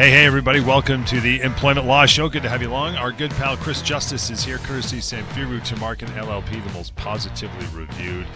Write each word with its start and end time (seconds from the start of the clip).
Hey, 0.00 0.12
hey, 0.12 0.24
everybody. 0.24 0.60
Welcome 0.60 1.04
to 1.04 1.20
the 1.20 1.42
Employment 1.42 1.86
Law 1.86 2.06
Show. 2.06 2.30
Good 2.30 2.42
to 2.44 2.48
have 2.48 2.62
you 2.62 2.70
along. 2.70 2.96
Our 2.96 3.12
good 3.12 3.32
pal 3.32 3.58
Chris 3.58 3.82
Justice 3.82 4.30
is 4.30 4.42
here, 4.42 4.56
courtesy 4.56 4.96
Samfiru 4.96 5.60
Tumarkin 5.60 6.08
LLP, 6.16 6.64
the 6.66 6.72
most 6.72 6.96
positively 6.96 7.66
reviewed 7.78 8.26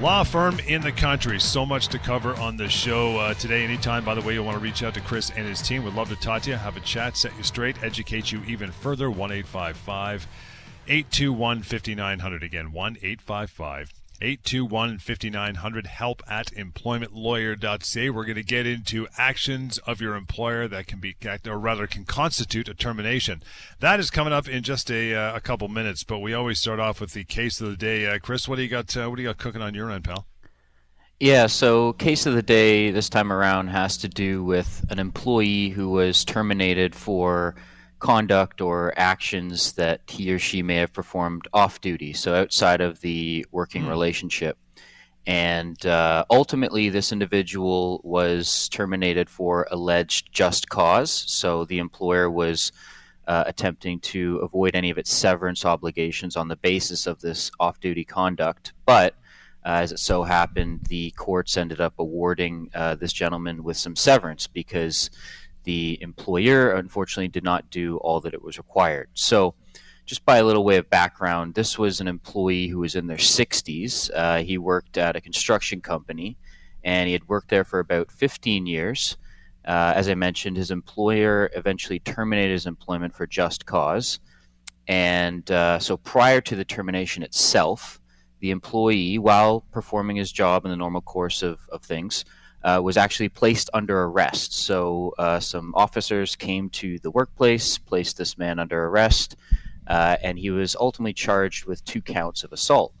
law 0.00 0.24
firm 0.24 0.58
in 0.66 0.82
the 0.82 0.90
country. 0.90 1.38
So 1.38 1.64
much 1.64 1.86
to 1.88 2.00
cover 2.00 2.34
on 2.34 2.56
the 2.56 2.68
show 2.68 3.18
uh, 3.18 3.34
today. 3.34 3.62
Anytime, 3.62 4.04
by 4.04 4.16
the 4.16 4.20
way, 4.20 4.34
you 4.34 4.42
want 4.42 4.58
to 4.58 4.60
reach 4.60 4.82
out 4.82 4.94
to 4.94 5.00
Chris 5.00 5.30
and 5.30 5.46
his 5.46 5.62
team, 5.62 5.84
would 5.84 5.94
love 5.94 6.08
to 6.08 6.16
talk 6.16 6.42
to 6.42 6.50
you, 6.50 6.56
have 6.56 6.76
a 6.76 6.80
chat, 6.80 7.16
set 7.16 7.36
you 7.36 7.44
straight, 7.44 7.80
educate 7.84 8.32
you 8.32 8.42
even 8.42 8.72
further. 8.72 9.08
1 9.08 9.30
855 9.30 10.26
821 10.88 11.62
5900. 11.62 12.42
Again, 12.42 12.72
1 12.72 12.96
855 13.00 13.92
821 14.20 14.98
5900 14.98 15.86
help 15.86 16.22
at 16.28 16.46
employmentlawyer.ca. 16.52 18.10
We're 18.10 18.24
going 18.24 18.36
to 18.36 18.42
get 18.42 18.66
into 18.66 19.06
actions 19.18 19.78
of 19.78 20.00
your 20.00 20.14
employer 20.14 20.68
that 20.68 20.86
can 20.86 21.00
be, 21.00 21.16
or 21.46 21.58
rather, 21.58 21.86
can 21.86 22.04
constitute 22.04 22.68
a 22.68 22.74
termination. 22.74 23.42
That 23.80 24.00
is 24.00 24.10
coming 24.10 24.32
up 24.32 24.48
in 24.48 24.62
just 24.62 24.90
a, 24.90 25.14
uh, 25.14 25.36
a 25.36 25.40
couple 25.40 25.68
minutes, 25.68 26.04
but 26.04 26.20
we 26.20 26.34
always 26.34 26.58
start 26.58 26.80
off 26.80 27.00
with 27.00 27.12
the 27.12 27.24
case 27.24 27.60
of 27.60 27.68
the 27.68 27.76
day. 27.76 28.06
Uh, 28.06 28.18
Chris, 28.18 28.48
what 28.48 28.56
do 28.56 28.62
you 28.62 28.68
got? 28.68 28.96
Uh, 28.96 29.08
what 29.08 29.16
do 29.16 29.22
you 29.22 29.28
got 29.28 29.38
cooking 29.38 29.62
on 29.62 29.74
your 29.74 29.90
end, 29.90 30.04
pal? 30.04 30.26
Yeah, 31.18 31.46
so 31.46 31.94
case 31.94 32.26
of 32.26 32.34
the 32.34 32.42
day 32.42 32.90
this 32.90 33.08
time 33.08 33.32
around 33.32 33.68
has 33.68 33.96
to 33.98 34.08
do 34.08 34.44
with 34.44 34.84
an 34.90 34.98
employee 34.98 35.70
who 35.70 35.88
was 35.88 36.26
terminated 36.26 36.94
for 36.94 37.54
conduct 37.98 38.60
or 38.60 38.92
actions 38.96 39.72
that 39.72 40.00
he 40.06 40.32
or 40.32 40.38
she 40.38 40.62
may 40.62 40.76
have 40.76 40.92
performed 40.92 41.48
off 41.52 41.80
duty, 41.80 42.12
so 42.12 42.34
outside 42.34 42.80
of 42.80 43.00
the 43.00 43.46
working 43.50 43.84
mm. 43.84 43.88
relationship. 43.88 44.58
And 45.26 45.84
uh, 45.84 46.24
ultimately, 46.30 46.88
this 46.88 47.10
individual 47.10 48.00
was 48.04 48.68
terminated 48.68 49.28
for 49.28 49.66
alleged 49.70 50.32
just 50.32 50.68
cause. 50.68 51.10
So 51.10 51.64
the 51.64 51.78
employer 51.78 52.30
was 52.30 52.70
uh, 53.26 53.42
attempting 53.46 53.98
to 53.98 54.36
avoid 54.38 54.76
any 54.76 54.90
of 54.90 54.98
its 54.98 55.12
severance 55.12 55.64
obligations 55.64 56.36
on 56.36 56.46
the 56.46 56.56
basis 56.56 57.08
of 57.08 57.20
this 57.20 57.50
off 57.58 57.80
duty 57.80 58.04
conduct. 58.04 58.72
But 58.84 59.14
uh, 59.64 59.80
as 59.82 59.90
it 59.90 59.98
so 59.98 60.22
happened, 60.22 60.82
the 60.88 61.10
courts 61.12 61.56
ended 61.56 61.80
up 61.80 61.94
awarding 61.98 62.70
uh, 62.72 62.94
this 62.94 63.12
gentleman 63.12 63.64
with 63.64 63.76
some 63.76 63.96
severance 63.96 64.46
because 64.46 65.10
the 65.66 65.98
employer 66.00 66.70
unfortunately 66.70 67.28
did 67.28 67.44
not 67.44 67.68
do 67.70 67.98
all 67.98 68.20
that 68.20 68.32
it 68.32 68.42
was 68.42 68.56
required. 68.56 69.10
So, 69.14 69.54
just 70.06 70.24
by 70.24 70.36
a 70.38 70.44
little 70.44 70.64
way 70.64 70.76
of 70.76 70.88
background, 70.88 71.54
this 71.54 71.76
was 71.76 72.00
an 72.00 72.06
employee 72.06 72.68
who 72.68 72.78
was 72.78 72.94
in 72.94 73.08
their 73.08 73.16
60s. 73.16 74.08
Uh, 74.14 74.38
he 74.38 74.56
worked 74.56 74.96
at 74.96 75.16
a 75.16 75.20
construction 75.20 75.80
company 75.80 76.38
and 76.84 77.08
he 77.08 77.12
had 77.12 77.28
worked 77.28 77.48
there 77.48 77.64
for 77.64 77.80
about 77.80 78.12
15 78.12 78.66
years. 78.66 79.16
Uh, 79.66 79.92
as 79.96 80.08
I 80.08 80.14
mentioned, 80.14 80.56
his 80.56 80.70
employer 80.70 81.50
eventually 81.56 81.98
terminated 81.98 82.52
his 82.52 82.66
employment 82.66 83.16
for 83.16 83.26
just 83.26 83.66
cause. 83.66 84.20
And 84.86 85.50
uh, 85.50 85.80
so 85.80 85.96
prior 85.96 86.40
to 86.42 86.54
the 86.54 86.64
termination 86.64 87.24
itself, 87.24 88.00
the 88.38 88.52
employee, 88.52 89.18
while 89.18 89.62
performing 89.72 90.14
his 90.14 90.30
job 90.30 90.64
in 90.64 90.70
the 90.70 90.76
normal 90.76 91.00
course 91.00 91.42
of, 91.42 91.58
of 91.72 91.82
things, 91.82 92.24
uh, 92.66 92.80
was 92.82 92.96
actually 92.96 93.28
placed 93.28 93.70
under 93.72 94.02
arrest. 94.02 94.52
So 94.52 95.14
uh, 95.18 95.38
some 95.38 95.72
officers 95.76 96.34
came 96.34 96.68
to 96.70 96.98
the 96.98 97.12
workplace, 97.12 97.78
placed 97.78 98.18
this 98.18 98.36
man 98.36 98.58
under 98.58 98.86
arrest, 98.86 99.36
uh, 99.86 100.16
and 100.20 100.36
he 100.36 100.50
was 100.50 100.74
ultimately 100.74 101.12
charged 101.12 101.66
with 101.66 101.84
two 101.84 102.02
counts 102.02 102.42
of 102.42 102.52
assault. 102.52 102.92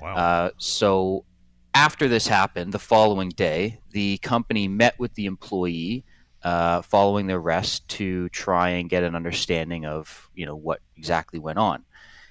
Wow. 0.00 0.14
Uh, 0.14 0.50
so 0.56 1.26
after 1.74 2.08
this 2.08 2.26
happened, 2.26 2.72
the 2.72 2.78
following 2.78 3.28
day, 3.28 3.80
the 3.90 4.16
company 4.18 4.68
met 4.68 4.98
with 4.98 5.12
the 5.14 5.26
employee 5.26 6.04
uh, 6.42 6.80
following 6.80 7.26
the 7.26 7.34
arrest 7.34 7.86
to 7.88 8.30
try 8.30 8.70
and 8.70 8.88
get 8.88 9.04
an 9.04 9.14
understanding 9.14 9.84
of 9.84 10.30
you 10.34 10.46
know 10.46 10.56
what 10.56 10.80
exactly 10.96 11.38
went 11.38 11.58
on. 11.58 11.84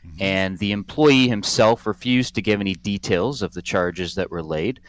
Mm-hmm. 0.03 0.23
And 0.23 0.57
the 0.57 0.71
employee 0.71 1.27
himself 1.27 1.85
refused 1.85 2.33
to 2.33 2.41
give 2.41 2.59
any 2.59 2.73
details 2.73 3.43
of 3.43 3.53
the 3.53 3.61
charges 3.61 4.15
that 4.15 4.31
were 4.31 4.41
laid. 4.41 4.79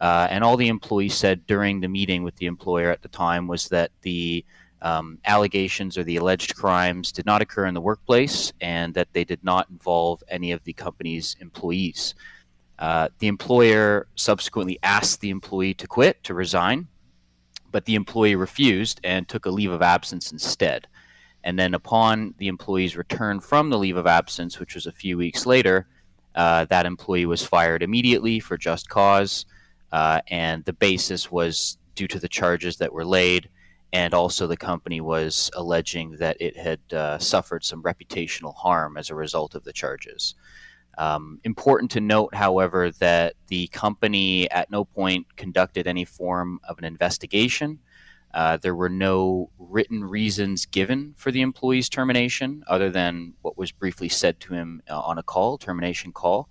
Uh, 0.00 0.26
and 0.30 0.42
all 0.42 0.56
the 0.56 0.68
employees 0.68 1.14
said 1.14 1.46
during 1.46 1.80
the 1.80 1.88
meeting 1.88 2.22
with 2.22 2.36
the 2.36 2.46
employer 2.46 2.90
at 2.90 3.02
the 3.02 3.08
time 3.08 3.46
was 3.46 3.68
that 3.68 3.90
the 4.02 4.44
um, 4.82 5.18
allegations 5.26 5.98
or 5.98 6.04
the 6.04 6.16
alleged 6.16 6.56
crimes 6.56 7.12
did 7.12 7.26
not 7.26 7.42
occur 7.42 7.66
in 7.66 7.74
the 7.74 7.80
workplace 7.80 8.52
and 8.60 8.94
that 8.94 9.12
they 9.12 9.24
did 9.24 9.44
not 9.44 9.68
involve 9.68 10.22
any 10.28 10.52
of 10.52 10.64
the 10.64 10.72
company's 10.72 11.36
employees. 11.40 12.14
Uh, 12.78 13.08
the 13.18 13.26
employer 13.26 14.06
subsequently 14.14 14.78
asked 14.82 15.20
the 15.20 15.28
employee 15.28 15.74
to 15.74 15.86
quit, 15.86 16.22
to 16.24 16.32
resign, 16.32 16.88
but 17.70 17.84
the 17.84 17.94
employee 17.94 18.36
refused 18.36 19.00
and 19.04 19.28
took 19.28 19.44
a 19.44 19.50
leave 19.50 19.70
of 19.70 19.82
absence 19.82 20.32
instead. 20.32 20.86
And 21.44 21.58
then, 21.58 21.74
upon 21.74 22.34
the 22.38 22.48
employee's 22.48 22.96
return 22.96 23.40
from 23.40 23.70
the 23.70 23.78
leave 23.78 23.96
of 23.96 24.06
absence, 24.06 24.58
which 24.58 24.74
was 24.74 24.86
a 24.86 24.92
few 24.92 25.16
weeks 25.16 25.46
later, 25.46 25.86
uh, 26.34 26.66
that 26.66 26.86
employee 26.86 27.26
was 27.26 27.44
fired 27.44 27.82
immediately 27.82 28.40
for 28.40 28.56
just 28.56 28.88
cause 28.88 29.46
uh, 29.92 30.20
and 30.28 30.64
the 30.64 30.72
basis 30.72 31.30
was 31.30 31.78
due 31.94 32.08
to 32.08 32.18
the 32.18 32.28
charges 32.28 32.76
that 32.78 32.92
were 32.92 33.04
laid, 33.04 33.48
and 33.92 34.14
also 34.14 34.46
the 34.46 34.56
company 34.56 35.00
was 35.00 35.50
alleging 35.54 36.16
that 36.16 36.36
it 36.40 36.56
had 36.56 36.80
uh, 36.92 37.18
suffered 37.18 37.64
some 37.64 37.82
reputational 37.82 38.54
harm 38.54 38.96
as 38.96 39.10
a 39.10 39.14
result 39.14 39.54
of 39.54 39.64
the 39.64 39.72
charges. 39.72 40.34
Um, 40.98 41.40
important 41.44 41.90
to 41.92 42.00
note, 42.00 42.34
however, 42.34 42.90
that 42.98 43.34
the 43.46 43.68
company 43.68 44.50
at 44.50 44.70
no 44.70 44.84
point 44.84 45.26
conducted 45.36 45.86
any 45.86 46.04
form 46.04 46.60
of 46.68 46.78
an 46.78 46.84
investigation. 46.84 47.78
Uh, 48.32 48.58
there 48.58 48.74
were 48.74 48.88
no 48.88 49.50
written 49.58 50.04
reasons 50.04 50.66
given 50.66 51.14
for 51.16 51.32
the 51.32 51.40
employee's 51.40 51.88
termination 51.88 52.62
other 52.68 52.90
than 52.90 53.32
what 53.42 53.58
was 53.58 53.72
briefly 53.72 54.08
said 54.08 54.38
to 54.40 54.54
him 54.54 54.82
uh, 54.88 55.00
on 55.00 55.18
a 55.18 55.22
call, 55.22 55.58
termination 55.58 56.12
call. 56.12 56.48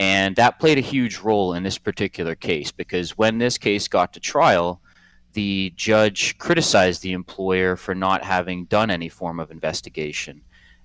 And 0.00 0.34
that 0.36 0.58
played 0.58 0.78
a 0.78 0.80
huge 0.80 1.18
role 1.18 1.52
in 1.52 1.62
this 1.62 1.76
particular 1.76 2.34
case 2.34 2.72
because 2.72 3.18
when 3.18 3.36
this 3.36 3.58
case 3.58 3.86
got 3.86 4.14
to 4.14 4.20
trial, 4.20 4.80
the 5.34 5.74
judge 5.76 6.38
criticized 6.38 7.02
the 7.02 7.12
employer 7.12 7.76
for 7.76 7.94
not 7.94 8.24
having 8.24 8.64
done 8.64 8.90
any 8.90 9.10
form 9.10 9.38
of 9.38 9.50
investigation 9.50 10.40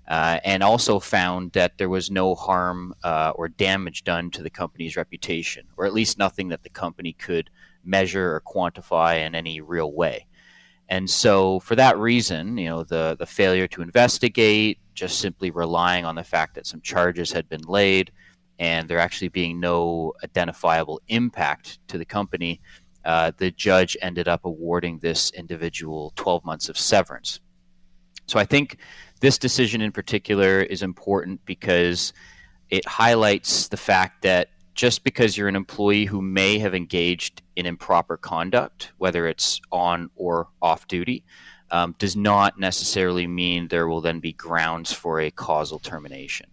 uh, 0.10 0.42
and 0.44 0.62
also 0.62 1.00
found 1.00 1.54
that 1.54 1.78
there 1.78 1.88
was 1.88 2.12
no 2.12 2.36
harm 2.36 2.94
uh, 3.06 3.32
or 3.36 3.48
damage 3.48 4.04
done 4.04 4.30
to 4.32 4.44
the 4.44 4.50
company's 4.50 4.98
reputation, 4.98 5.66
or 5.78 5.86
at 5.86 5.94
least 5.94 6.20
nothing 6.20 6.50
that 6.50 6.64
the 6.64 6.70
company 6.70 7.14
could 7.14 7.50
measure 7.86 8.36
or 8.36 8.42
quantify 8.42 9.26
in 9.26 9.34
any 9.34 9.62
real 9.62 9.94
way. 9.94 10.28
And 10.90 11.10
so, 11.10 11.62
for 11.62 11.76
that 11.78 11.98
reason, 11.98 12.58
you 12.58 12.68
know, 12.68 12.84
the, 12.84 13.16
the 13.18 13.26
failure 13.26 13.68
to 13.70 13.82
investigate, 13.82 14.78
just 14.94 15.20
simply 15.20 15.52
relying 15.52 16.04
on 16.04 16.16
the 16.16 16.24
fact 16.24 16.56
that 16.56 16.68
some 16.68 16.82
charges 16.82 17.32
had 17.32 17.48
been 17.48 17.64
laid, 17.64 18.12
and 18.60 18.88
there 18.88 19.00
actually 19.00 19.30
being 19.30 19.60
no 19.60 20.14
identifiable 20.24 21.02
impact 21.08 21.80
to 21.88 21.98
the 21.98 22.06
company, 22.06 22.62
uh, 23.04 23.32
the 23.38 23.52
judge 23.52 23.96
ended 24.02 24.28
up 24.28 24.46
awarding 24.46 25.00
this 25.00 25.32
individual 25.32 26.14
12 26.16 26.44
months 26.46 26.70
of 26.70 26.78
severance. 26.78 27.40
So 28.28 28.40
I 28.40 28.46
think 28.46 28.78
this 29.22 29.38
decision 29.38 29.82
in 29.82 29.92
particular 29.92 30.62
is 30.62 30.82
important 30.82 31.46
because 31.46 32.14
it 32.70 32.88
highlights 32.88 33.68
the 33.68 33.78
fact 33.78 34.24
that 34.24 34.50
just 34.74 35.04
because 35.04 35.38
you're 35.38 35.48
an 35.48 35.56
employee 35.56 36.06
who 36.06 36.22
may 36.22 36.60
have 36.60 36.76
engaged 36.76 37.42
in 37.56 37.66
improper 37.66 38.18
conduct, 38.18 38.92
whether 38.98 39.28
it's 39.28 39.62
on 39.72 40.10
or 40.16 40.50
off 40.62 40.88
duty, 40.88 41.24
um, 41.72 41.96
does 41.98 42.16
not 42.16 42.60
necessarily 42.60 43.26
mean 43.26 43.68
there 43.68 43.88
will 43.88 44.02
then 44.02 44.20
be 44.20 44.34
grounds 44.34 44.92
for 44.92 45.20
a 45.20 45.32
causal 45.32 45.80
termination. 45.80 46.48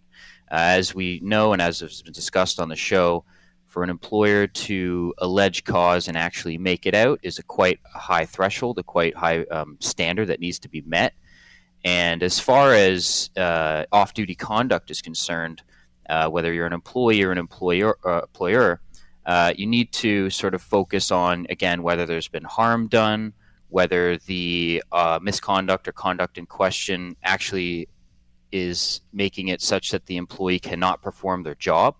Uh, 0.51 0.77
as 0.77 0.93
we 0.93 1.19
know 1.23 1.53
and 1.53 1.61
as 1.61 1.79
has 1.79 2.01
been 2.01 2.13
discussed 2.13 2.59
on 2.59 2.69
the 2.69 2.75
show, 2.75 3.25
for 3.73 3.83
an 3.83 3.89
employer 3.89 4.45
to 4.45 5.15
allege 5.17 5.63
cause 5.63 6.07
and 6.07 6.15
actually 6.15 6.59
make 6.59 6.85
it 6.85 6.93
out 6.93 7.19
is 7.23 7.39
a 7.39 7.43
quite 7.43 7.79
high 7.91 8.23
threshold, 8.23 8.77
a 8.77 8.83
quite 8.83 9.15
high 9.17 9.39
um, 9.45 9.77
standard 9.79 10.27
that 10.27 10.39
needs 10.39 10.59
to 10.59 10.69
be 10.69 10.81
met. 10.81 11.15
And 11.83 12.21
as 12.21 12.39
far 12.39 12.75
as 12.75 13.31
uh, 13.35 13.85
off-duty 13.91 14.35
conduct 14.35 14.91
is 14.91 15.01
concerned, 15.01 15.63
uh, 16.07 16.29
whether 16.29 16.53
you're 16.53 16.67
an 16.67 16.73
employee 16.73 17.23
or 17.23 17.31
an 17.31 17.39
employer, 17.39 17.97
uh, 18.05 18.21
employer 18.21 18.79
uh, 19.25 19.53
you 19.57 19.65
need 19.65 19.91
to 19.93 20.29
sort 20.29 20.53
of 20.53 20.61
focus 20.61 21.09
on 21.09 21.47
again 21.49 21.81
whether 21.81 22.05
there's 22.05 22.27
been 22.27 22.43
harm 22.43 22.87
done, 22.87 23.33
whether 23.69 24.17
the 24.27 24.83
uh, 24.91 25.17
misconduct 25.19 25.87
or 25.87 25.93
conduct 25.93 26.37
in 26.37 26.45
question 26.45 27.15
actually 27.23 27.87
is 28.53 29.01
making 29.11 29.47
it 29.47 29.61
such 29.61 29.91
that 29.91 30.05
the 30.05 30.15
employee 30.15 30.59
cannot 30.59 31.01
perform 31.01 31.43
their 31.43 31.55
job. 31.55 31.95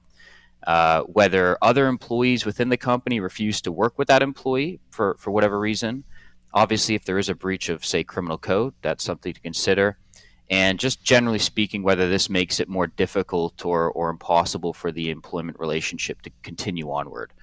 Uh, 0.66 1.02
whether 1.02 1.58
other 1.62 1.88
employees 1.88 2.46
within 2.46 2.70
the 2.70 2.78
company 2.78 3.20
refuse 3.20 3.60
to 3.60 3.72
work 3.72 3.98
with 3.98 4.08
that 4.08 4.24
employee 4.24 4.80
for, 4.92 5.18
for 5.20 5.32
whatever 5.32 5.60
reason. 5.60 6.06
Obviously, 6.54 6.96
if 6.96 7.04
there 7.04 7.18
is 7.18 7.28
a 7.28 7.36
breach 7.36 7.68
of, 7.68 7.84
say, 7.84 8.04
criminal 8.04 8.38
code, 8.38 8.74
that's 8.82 9.04
something 9.04 9.34
to 9.34 9.42
consider. 9.42 9.98
And 10.50 10.80
just 10.80 11.04
generally 11.04 11.40
speaking, 11.40 11.84
whether 11.84 12.08
this 12.08 12.30
makes 12.30 12.60
it 12.60 12.70
more 12.70 12.88
difficult 12.88 13.66
or, 13.66 13.92
or 13.92 14.10
impossible 14.10 14.72
for 14.72 14.92
the 14.92 15.10
employment 15.10 15.60
relationship 15.60 16.22
to 16.22 16.32
continue 16.44 16.92
onward. 16.92 17.34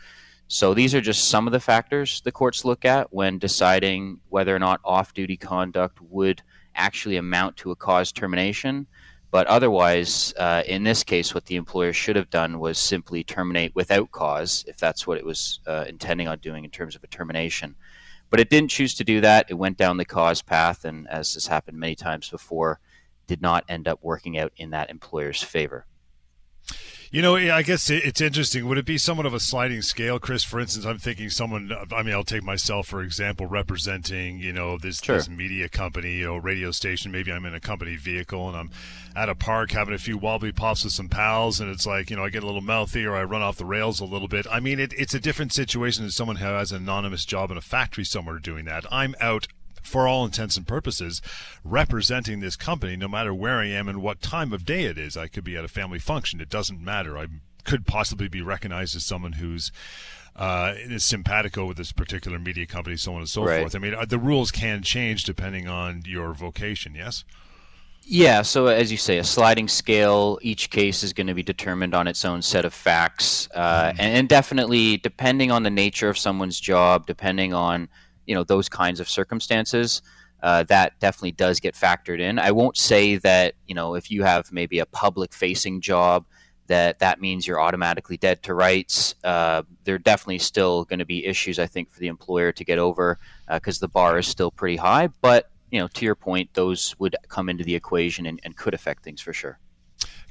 So 0.46 0.72
these 0.72 0.94
are 0.94 1.00
just 1.00 1.28
some 1.28 1.46
of 1.46 1.52
the 1.52 1.60
factors 1.60 2.22
the 2.22 2.32
courts 2.32 2.64
look 2.64 2.84
at 2.84 3.12
when 3.12 3.38
deciding 3.38 4.20
whether 4.30 4.54
or 4.54 4.58
not 4.58 4.80
off 4.84 5.12
duty 5.14 5.36
conduct 5.36 6.00
would 6.00 6.42
actually 6.74 7.16
amount 7.16 7.56
to 7.58 7.70
a 7.70 7.76
cause 7.76 8.12
termination. 8.12 8.86
But 9.30 9.46
otherwise, 9.46 10.34
uh, 10.36 10.64
in 10.66 10.82
this 10.82 11.04
case, 11.04 11.34
what 11.34 11.46
the 11.46 11.54
employer 11.54 11.92
should 11.92 12.16
have 12.16 12.30
done 12.30 12.58
was 12.58 12.78
simply 12.78 13.22
terminate 13.22 13.74
without 13.76 14.10
cause, 14.10 14.64
if 14.66 14.76
that's 14.76 15.06
what 15.06 15.18
it 15.18 15.24
was 15.24 15.60
uh, 15.66 15.84
intending 15.88 16.26
on 16.26 16.38
doing 16.38 16.64
in 16.64 16.70
terms 16.70 16.96
of 16.96 17.04
a 17.04 17.06
termination. 17.06 17.76
But 18.28 18.40
it 18.40 18.50
didn't 18.50 18.70
choose 18.70 18.94
to 18.94 19.04
do 19.04 19.20
that. 19.20 19.46
It 19.48 19.54
went 19.54 19.76
down 19.76 19.98
the 19.98 20.04
cause 20.04 20.42
path, 20.42 20.84
and 20.84 21.08
as 21.08 21.34
has 21.34 21.46
happened 21.46 21.78
many 21.78 21.94
times 21.94 22.28
before, 22.28 22.80
did 23.28 23.40
not 23.40 23.64
end 23.68 23.86
up 23.86 24.00
working 24.02 24.36
out 24.36 24.52
in 24.56 24.70
that 24.70 24.90
employer's 24.90 25.42
favor. 25.42 25.86
You 27.12 27.22
know, 27.22 27.34
I 27.34 27.62
guess 27.62 27.90
it's 27.90 28.20
interesting. 28.20 28.68
Would 28.68 28.78
it 28.78 28.84
be 28.84 28.96
somewhat 28.96 29.26
of 29.26 29.34
a 29.34 29.40
sliding 29.40 29.82
scale, 29.82 30.20
Chris? 30.20 30.44
For 30.44 30.60
instance, 30.60 30.86
I'm 30.86 30.98
thinking 30.98 31.28
someone. 31.28 31.72
I 31.90 32.04
mean, 32.04 32.14
I'll 32.14 32.22
take 32.22 32.44
myself 32.44 32.86
for 32.86 33.02
example, 33.02 33.46
representing 33.46 34.38
you 34.38 34.52
know 34.52 34.78
this, 34.78 35.00
sure. 35.00 35.16
this 35.16 35.28
media 35.28 35.68
company, 35.68 36.18
you 36.18 36.26
know, 36.26 36.36
radio 36.36 36.70
station. 36.70 37.10
Maybe 37.10 37.32
I'm 37.32 37.44
in 37.46 37.54
a 37.54 37.58
company 37.58 37.96
vehicle 37.96 38.46
and 38.46 38.56
I'm 38.56 38.70
at 39.16 39.28
a 39.28 39.34
park 39.34 39.72
having 39.72 39.92
a 39.92 39.98
few 39.98 40.18
wobbly 40.18 40.52
pops 40.52 40.84
with 40.84 40.92
some 40.92 41.08
pals, 41.08 41.58
and 41.58 41.68
it's 41.68 41.84
like 41.84 42.10
you 42.10 42.16
know 42.16 42.24
I 42.24 42.30
get 42.30 42.44
a 42.44 42.46
little 42.46 42.60
mouthy 42.60 43.04
or 43.04 43.16
I 43.16 43.24
run 43.24 43.42
off 43.42 43.56
the 43.56 43.64
rails 43.64 43.98
a 43.98 44.04
little 44.04 44.28
bit. 44.28 44.46
I 44.48 44.60
mean, 44.60 44.78
it, 44.78 44.92
it's 44.96 45.12
a 45.12 45.20
different 45.20 45.52
situation 45.52 46.04
than 46.04 46.12
someone 46.12 46.36
who 46.36 46.44
has 46.44 46.70
an 46.70 46.82
anonymous 46.84 47.24
job 47.24 47.50
in 47.50 47.56
a 47.56 47.60
factory 47.60 48.04
somewhere 48.04 48.38
doing 48.38 48.66
that. 48.66 48.84
I'm 48.88 49.16
out 49.20 49.48
for 49.82 50.06
all 50.06 50.24
intents 50.24 50.56
and 50.56 50.66
purposes, 50.66 51.20
representing 51.64 52.40
this 52.40 52.56
company 52.56 52.96
no 52.96 53.08
matter 53.08 53.34
where 53.34 53.58
I 53.58 53.66
am 53.66 53.88
and 53.88 54.02
what 54.02 54.22
time 54.22 54.52
of 54.52 54.64
day 54.64 54.84
it 54.84 54.98
is. 54.98 55.16
I 55.16 55.28
could 55.28 55.44
be 55.44 55.56
at 55.56 55.64
a 55.64 55.68
family 55.68 55.98
function. 55.98 56.40
It 56.40 56.50
doesn't 56.50 56.82
matter. 56.82 57.18
I 57.18 57.26
could 57.64 57.86
possibly 57.86 58.28
be 58.28 58.42
recognized 58.42 58.96
as 58.96 59.04
someone 59.04 59.32
who's 59.32 59.70
uh, 60.36 60.74
is 60.76 61.04
simpatico 61.04 61.66
with 61.66 61.76
this 61.76 61.92
particular 61.92 62.38
media 62.38 62.66
company, 62.66 62.96
so 62.96 63.12
on 63.12 63.18
and 63.18 63.28
so 63.28 63.44
right. 63.44 63.60
forth. 63.60 63.74
I 63.74 63.78
mean, 63.78 63.94
uh, 63.94 64.04
the 64.04 64.18
rules 64.18 64.50
can 64.50 64.82
change 64.82 65.24
depending 65.24 65.68
on 65.68 66.02
your 66.06 66.32
vocation, 66.32 66.94
yes? 66.94 67.24
Yeah, 68.02 68.42
so 68.42 68.66
as 68.66 68.90
you 68.90 68.96
say, 68.96 69.18
a 69.18 69.24
sliding 69.24 69.68
scale. 69.68 70.38
Each 70.42 70.70
case 70.70 71.02
is 71.02 71.12
going 71.12 71.26
to 71.26 71.34
be 71.34 71.42
determined 71.42 71.94
on 71.94 72.08
its 72.08 72.24
own 72.24 72.42
set 72.42 72.64
of 72.64 72.72
facts, 72.72 73.48
uh, 73.54 73.90
mm-hmm. 73.90 74.00
and, 74.00 74.16
and, 74.16 74.28
definitely 74.28 74.96
depending 74.96 75.50
on 75.50 75.62
the 75.62 75.70
nature 75.70 76.08
of 76.08 76.18
someone's 76.18 76.58
job, 76.58 77.06
depending 77.06 77.52
on 77.52 77.88
you 78.26 78.34
know 78.34 78.44
those 78.44 78.68
kinds 78.68 79.00
of 79.00 79.08
circumstances, 79.08 80.02
uh, 80.42 80.62
that 80.64 80.98
definitely 81.00 81.32
does 81.32 81.60
get 81.60 81.74
factored 81.74 82.20
in. 82.20 82.38
I 82.38 82.50
won't 82.52 82.76
say 82.76 83.16
that 83.16 83.54
you 83.66 83.74
know 83.74 83.94
if 83.94 84.10
you 84.10 84.22
have 84.22 84.52
maybe 84.52 84.78
a 84.78 84.86
public 84.86 85.32
facing 85.32 85.80
job 85.80 86.26
that 86.66 87.00
that 87.00 87.20
means 87.20 87.46
you're 87.46 87.60
automatically 87.60 88.16
dead 88.16 88.42
to 88.44 88.54
rights. 88.54 89.16
Uh, 89.24 89.64
there 89.84 89.96
are 89.96 89.98
definitely 89.98 90.38
still 90.38 90.84
going 90.84 91.00
to 91.00 91.04
be 91.04 91.26
issues 91.26 91.58
I 91.58 91.66
think 91.66 91.90
for 91.90 91.98
the 91.98 92.06
employer 92.06 92.52
to 92.52 92.64
get 92.64 92.78
over 92.78 93.18
because 93.52 93.78
uh, 93.78 93.86
the 93.86 93.88
bar 93.88 94.18
is 94.18 94.28
still 94.28 94.52
pretty 94.52 94.76
high. 94.76 95.08
But 95.20 95.50
you 95.70 95.80
know 95.80 95.88
to 95.88 96.04
your 96.04 96.14
point, 96.14 96.54
those 96.54 96.94
would 96.98 97.16
come 97.28 97.48
into 97.48 97.64
the 97.64 97.74
equation 97.74 98.26
and, 98.26 98.40
and 98.44 98.56
could 98.56 98.74
affect 98.74 99.02
things 99.04 99.20
for 99.20 99.32
sure. 99.32 99.58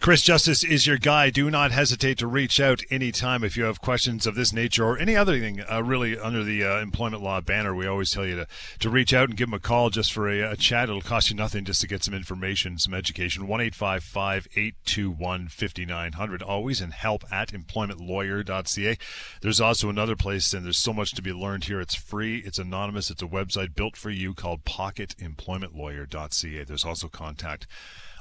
Chris 0.02 0.22
Justice 0.22 0.64
is 0.64 0.88
your 0.88 0.98
guy. 0.98 1.30
Do 1.30 1.52
not 1.52 1.72
hesitate 1.72 2.18
to 2.20 2.28
reach 2.28 2.62
out 2.62 2.84
anytime 2.90 3.44
if 3.44 3.58
you 3.58 3.66
have 3.66 3.82
questions 3.82 4.26
of 4.26 4.34
this 4.34 4.54
nature 4.54 4.86
or 4.86 4.98
any 4.98 5.14
other 5.14 5.38
thing 5.38 5.62
uh, 5.70 5.84
really 5.84 6.18
under 6.18 6.42
the 6.42 6.64
uh, 6.64 6.80
employment 6.80 7.22
law 7.22 7.42
banner. 7.42 7.76
We 7.76 7.86
always 7.86 8.10
tell 8.10 8.26
you 8.26 8.38
to, 8.38 8.48
to 8.80 8.90
reach 8.90 9.14
out 9.14 9.28
and 9.28 9.38
give 9.38 9.50
them 9.50 9.56
a 9.56 9.60
call 9.60 9.90
just 9.90 10.14
for 10.14 10.30
a, 10.30 10.54
a 10.54 10.56
chat. 10.56 10.88
It'll 10.88 11.02
cost 11.02 11.30
you 11.30 11.36
nothing 11.36 11.66
just 11.66 11.82
to 11.82 11.88
get 11.88 12.06
some 12.06 12.14
information, 12.14 12.80
some 12.80 12.94
education. 12.94 13.46
1 13.46 13.60
821 13.60 15.48
5900. 15.50 16.42
Always 16.44 16.80
and 16.80 16.94
help 16.94 17.26
at 17.30 17.50
employmentlawyer.ca. 17.50 18.98
There's 19.42 19.60
also 19.60 19.90
another 19.90 20.16
place, 20.16 20.54
and 20.54 20.64
there's 20.64 20.78
so 20.78 20.94
much 20.94 21.12
to 21.12 21.22
be 21.22 21.34
learned 21.34 21.66
here. 21.66 21.82
It's 21.82 21.96
free, 21.96 22.38
it's 22.38 22.58
anonymous, 22.58 23.12
it's 23.12 23.22
a 23.22 23.28
website 23.28 23.76
built 23.76 23.98
for 23.98 24.12
you 24.12 24.34
called 24.34 24.64
pocketemploymentlawyer.ca. 24.64 26.64
There's 26.64 26.86
also 26.86 27.10
contact 27.10 27.68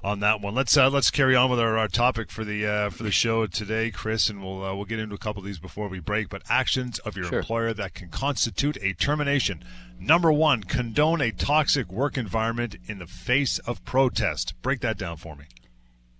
on 0.02 0.20
that 0.20 0.40
one. 0.40 0.54
Let's 0.54 0.76
uh, 0.76 0.90
let's 0.90 1.10
carry 1.10 1.34
on 1.34 1.50
with 1.50 1.60
our, 1.60 1.76
our 1.78 1.88
topic 1.88 2.30
for 2.30 2.44
the 2.44 2.66
uh, 2.66 2.90
for 2.90 3.02
the 3.02 3.10
show 3.10 3.46
today, 3.46 3.90
Chris, 3.90 4.28
and 4.28 4.42
we'll 4.42 4.64
uh, 4.64 4.74
we'll 4.74 4.84
get 4.84 4.98
into 4.98 5.14
a 5.14 5.18
couple 5.18 5.40
of 5.40 5.46
these 5.46 5.58
before 5.58 5.88
we 5.88 6.00
break. 6.00 6.28
But 6.28 6.42
actions 6.48 6.98
of 7.00 7.16
your 7.16 7.26
sure. 7.26 7.38
employer 7.40 7.74
that 7.74 7.94
can 7.94 8.08
constitute 8.08 8.76
a 8.80 8.92
termination. 8.94 9.62
Number 10.00 10.32
one, 10.32 10.62
condone 10.62 11.20
a 11.20 11.32
toxic 11.32 11.90
work 11.90 12.16
environment 12.16 12.76
in 12.86 12.98
the 12.98 13.06
face 13.06 13.58
of 13.60 13.84
protest. 13.84 14.54
Break 14.62 14.80
that 14.80 14.96
down 14.96 15.16
for 15.16 15.34
me. 15.34 15.46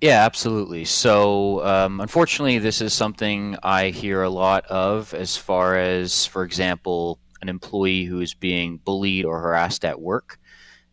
Yeah, 0.00 0.24
absolutely. 0.24 0.84
So, 0.84 1.64
um, 1.64 2.00
unfortunately, 2.00 2.58
this 2.58 2.81
is 2.81 2.92
something 2.92 3.56
I 3.64 3.90
hear 3.90 4.22
a 4.22 4.31
lot 4.31 4.64
of 4.66 5.12
as 5.12 5.36
far 5.36 5.76
as, 5.76 6.24
for 6.24 6.44
example, 6.44 7.19
an 7.42 7.48
employee 7.48 8.04
who 8.04 8.20
is 8.20 8.32
being 8.34 8.78
bullied 8.78 9.24
or 9.24 9.40
harassed 9.40 9.84
at 9.84 10.00
work. 10.00 10.38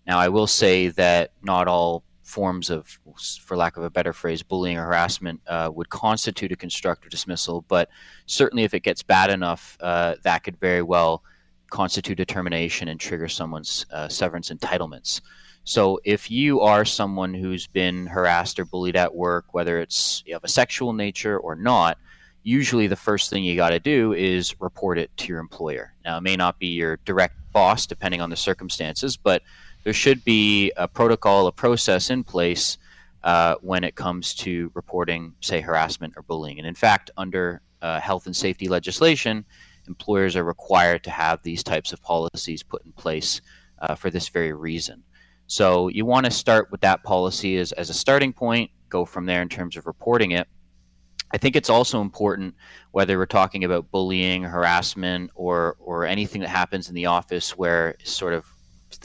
Now, 0.08 0.20
I 0.20 0.30
will 0.30 0.48
say 0.48 0.88
that 0.90 1.32
not 1.44 1.68
all 1.68 2.04
forms 2.26 2.70
of, 2.70 3.00
for 3.42 3.56
lack 3.56 3.78
of 3.78 3.84
a 3.84 3.90
better 3.90 4.12
phrase, 4.12 4.42
bullying 4.44 4.78
or 4.78 4.86
harassment 4.86 5.40
uh, 5.48 5.70
would 5.74 5.90
constitute 5.90 6.52
a 6.52 6.56
constructive 6.56 7.12
dismissal. 7.12 7.64
But 7.68 7.90
certainly, 8.26 8.64
if 8.64 8.74
it 8.74 8.82
gets 8.82 9.04
bad 9.04 9.30
enough, 9.30 9.78
uh, 9.80 10.16
that 10.24 10.44
could 10.44 10.60
very 10.60 10.82
well 10.82 11.24
constitute 11.70 12.20
a 12.20 12.26
termination 12.26 12.88
and 12.88 13.00
trigger 13.00 13.28
someone's 13.28 13.86
uh, 13.92 14.08
severance 14.08 14.50
entitlements. 14.50 15.22
So, 15.64 16.00
if 16.04 16.30
you 16.30 16.62
are 16.62 16.84
someone 16.84 17.34
who's 17.34 17.68
been 17.68 18.08
harassed 18.08 18.60
or 18.60 18.66
bullied 18.66 18.96
at 18.96 19.16
work, 19.16 19.54
whether 19.54 19.80
it's 19.80 20.24
of 20.34 20.44
a 20.44 20.48
sexual 20.48 20.94
nature 20.94 21.38
or 21.38 21.56
not, 21.56 21.98
usually 22.44 22.88
the 22.88 22.96
first 22.96 23.30
thing 23.30 23.44
you 23.44 23.56
got 23.56 23.72
to 23.72 23.80
do 23.80 24.14
is 24.14 24.60
report 24.60 24.98
it 24.98 25.16
to 25.18 25.28
your 25.28 25.40
employer. 25.40 25.94
Now, 26.04 26.18
it 26.18 26.22
may 26.22 26.36
not 26.36 26.60
be 26.60 26.68
your 26.68 26.98
direct 27.06 27.36
boss, 27.52 27.88
depending 27.88 28.22
on 28.22 28.30
the 28.30 28.36
circumstances, 28.36 29.18
but 29.18 29.42
there 29.86 29.94
should 29.94 30.26
be 30.26 30.72
a 30.76 30.88
protocol, 30.88 31.48
a 31.48 31.52
process 31.52 32.10
in 32.10 32.24
place 32.24 32.80
uh, 33.24 33.56
when 33.62 33.84
it 33.84 33.96
comes 33.96 34.34
to 34.34 34.72
reporting, 34.74 35.34
say, 35.42 35.62
harassment 35.62 36.14
or 36.18 36.24
bullying. 36.24 36.58
And 36.58 36.68
in 36.68 36.74
fact, 36.74 37.12
under 37.16 37.62
uh, 37.84 38.00
health 38.00 38.26
and 38.26 38.36
safety 38.36 38.68
legislation, 38.68 39.46
employers 39.88 40.36
are 40.36 40.44
required 40.44 41.04
to 41.04 41.12
have 41.12 41.42
these 41.44 41.64
types 41.64 41.94
of 41.94 42.02
policies 42.02 42.64
put 42.64 42.84
in 42.84 42.92
place 42.94 43.42
uh, 43.80 43.94
for 43.94 44.10
this 44.10 44.28
very 44.28 44.54
reason. 44.54 45.04
So 45.46 45.88
you 45.90 46.04
want 46.04 46.26
to 46.26 46.32
start 46.32 46.72
with 46.72 46.82
that 46.82 47.04
policy 47.04 47.58
as, 47.58 47.72
as 47.74 47.92
a 47.92 47.94
starting 47.94 48.34
point, 48.34 48.72
go 48.90 49.06
from 49.06 49.28
there 49.28 49.44
in 49.44 49.50
terms 49.50 49.78
of 49.78 49.86
reporting 49.86 50.32
it. 50.32 50.48
I 51.32 51.38
think 51.38 51.56
it's 51.56 51.70
also 51.70 52.02
important 52.02 52.56
whether 52.92 53.20
we're 53.20 53.28
talking 53.28 53.64
about 53.64 53.92
bullying, 53.92 54.44
harassment, 54.44 55.32
or 55.36 55.76
or 55.80 56.06
anything 56.06 56.42
that 56.42 56.50
happens 56.50 56.88
in 56.88 56.96
the 56.96 57.08
office 57.08 57.58
where 57.58 57.96
sort 58.04 58.34
of 58.34 58.46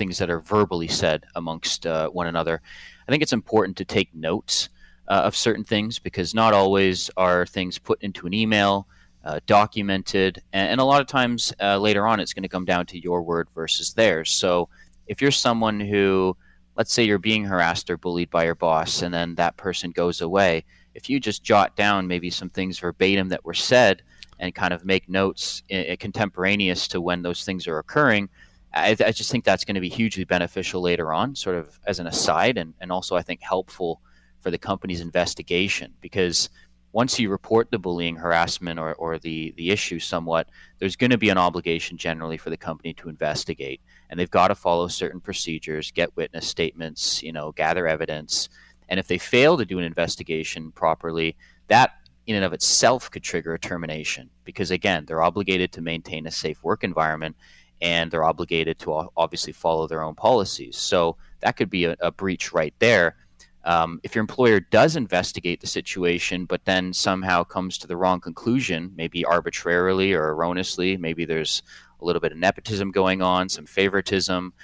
things 0.00 0.16
that 0.16 0.30
are 0.30 0.40
verbally 0.40 0.88
said 0.88 1.26
amongst 1.34 1.86
uh, 1.86 2.08
one 2.08 2.26
another. 2.26 2.62
I 3.06 3.12
think 3.12 3.22
it's 3.22 3.34
important 3.34 3.76
to 3.76 3.84
take 3.84 4.14
notes 4.14 4.70
uh, 5.08 5.26
of 5.26 5.36
certain 5.36 5.62
things 5.62 5.98
because 5.98 6.34
not 6.34 6.54
always 6.54 7.10
are 7.18 7.44
things 7.44 7.78
put 7.78 8.00
into 8.00 8.26
an 8.26 8.32
email, 8.32 8.86
uh, 9.24 9.40
documented, 9.44 10.42
and, 10.54 10.70
and, 10.70 10.80
a 10.80 10.84
lot 10.84 11.02
of 11.02 11.06
times 11.06 11.52
uh, 11.60 11.76
later 11.76 12.06
on 12.06 12.18
it's 12.18 12.32
going 12.32 12.44
to 12.44 12.48
come 12.48 12.64
down 12.64 12.86
to 12.86 12.98
your 12.98 13.20
word 13.20 13.46
versus 13.54 13.92
theirs. 13.92 14.30
So 14.30 14.70
if 15.06 15.20
you're 15.20 15.30
someone 15.30 15.78
who, 15.78 16.34
let's 16.76 16.94
say 16.94 17.04
you're 17.04 17.18
being 17.18 17.44
harassed 17.44 17.90
or 17.90 17.98
bullied 17.98 18.30
by 18.30 18.44
your 18.44 18.54
boss, 18.54 19.02
and 19.02 19.12
then 19.12 19.34
that 19.34 19.58
person 19.58 19.90
goes 19.90 20.22
away, 20.22 20.64
if 20.94 21.10
you 21.10 21.20
just 21.20 21.44
jot 21.44 21.76
down 21.76 22.06
maybe 22.06 22.30
some 22.30 22.48
things 22.48 22.78
verbatim 22.78 23.28
that 23.28 23.44
were 23.44 23.52
said 23.52 24.00
and 24.38 24.54
kind 24.54 24.72
of 24.72 24.86
make 24.86 25.10
notes 25.10 25.62
contemporaneous 25.98 26.88
to 26.88 27.02
when 27.02 27.20
those 27.20 27.44
things 27.44 27.68
are 27.68 27.78
occurring, 27.78 28.30
I, 28.72 28.90
I 28.90 29.12
just 29.12 29.30
think 29.30 29.44
that's 29.44 29.64
going 29.64 29.74
to 29.74 29.80
be 29.80 29.88
hugely 29.88 30.24
beneficial 30.24 30.80
later 30.80 31.12
on, 31.12 31.34
sort 31.34 31.56
of 31.56 31.80
as 31.86 31.98
an 31.98 32.06
aside, 32.06 32.56
and, 32.56 32.74
and 32.80 32.92
also 32.92 33.16
I 33.16 33.22
think 33.22 33.40
helpful 33.42 34.00
for 34.40 34.50
the 34.50 34.58
company's 34.58 35.00
investigation 35.00 35.92
because 36.00 36.48
once 36.92 37.18
you 37.18 37.30
report 37.30 37.70
the 37.70 37.78
bullying, 37.78 38.16
harassment, 38.16 38.78
or, 38.78 38.94
or 38.94 39.18
the, 39.18 39.54
the 39.56 39.70
issue 39.70 39.98
somewhat, 39.98 40.48
there's 40.78 40.96
going 40.96 41.10
to 41.10 41.18
be 41.18 41.28
an 41.28 41.38
obligation 41.38 41.96
generally 41.96 42.36
for 42.36 42.50
the 42.50 42.56
company 42.56 42.92
to 42.94 43.08
investigate. 43.08 43.80
And 44.08 44.18
they've 44.18 44.30
got 44.30 44.48
to 44.48 44.56
follow 44.56 44.88
certain 44.88 45.20
procedures, 45.20 45.92
get 45.92 46.16
witness 46.16 46.48
statements, 46.48 47.22
you 47.22 47.32
know, 47.32 47.52
gather 47.52 47.86
evidence. 47.86 48.48
And 48.88 48.98
if 48.98 49.06
they 49.06 49.18
fail 49.18 49.56
to 49.56 49.64
do 49.64 49.78
an 49.78 49.84
investigation 49.84 50.72
properly, 50.72 51.36
that 51.68 51.92
in 52.26 52.34
and 52.34 52.44
of 52.44 52.52
itself 52.52 53.10
could 53.10 53.22
trigger 53.22 53.54
a 53.54 53.58
termination 53.58 54.28
because, 54.44 54.72
again, 54.72 55.04
they're 55.06 55.22
obligated 55.22 55.70
to 55.72 55.80
maintain 55.80 56.26
a 56.26 56.30
safe 56.30 56.62
work 56.64 56.82
environment 56.82 57.36
and 57.80 58.10
they're 58.10 58.24
obligated 58.24 58.78
to 58.80 59.08
obviously 59.16 59.52
follow 59.52 59.86
their 59.86 60.02
own 60.02 60.14
policies. 60.14 60.76
So 60.76 61.16
that 61.40 61.56
could 61.56 61.70
be 61.70 61.84
a, 61.84 61.96
a 62.00 62.10
breach 62.10 62.52
right 62.52 62.74
there. 62.78 63.16
Um, 63.64 64.00
if 64.02 64.14
your 64.14 64.20
employer 64.20 64.60
does 64.60 64.96
investigate 64.96 65.60
the 65.60 65.66
situation, 65.66 66.46
but 66.46 66.64
then 66.64 66.92
somehow 66.92 67.44
comes 67.44 67.76
to 67.78 67.86
the 67.86 67.96
wrong 67.96 68.20
conclusion, 68.20 68.92
maybe 68.96 69.24
arbitrarily 69.24 70.14
or 70.14 70.34
erroneously, 70.34 70.96
maybe 70.96 71.24
there's 71.24 71.62
a 72.00 72.04
little 72.04 72.20
bit 72.20 72.32
of 72.32 72.38
nepotism 72.38 72.90
going 72.90 73.20
on, 73.20 73.50
some 73.50 73.66
favoritism, 73.66 74.54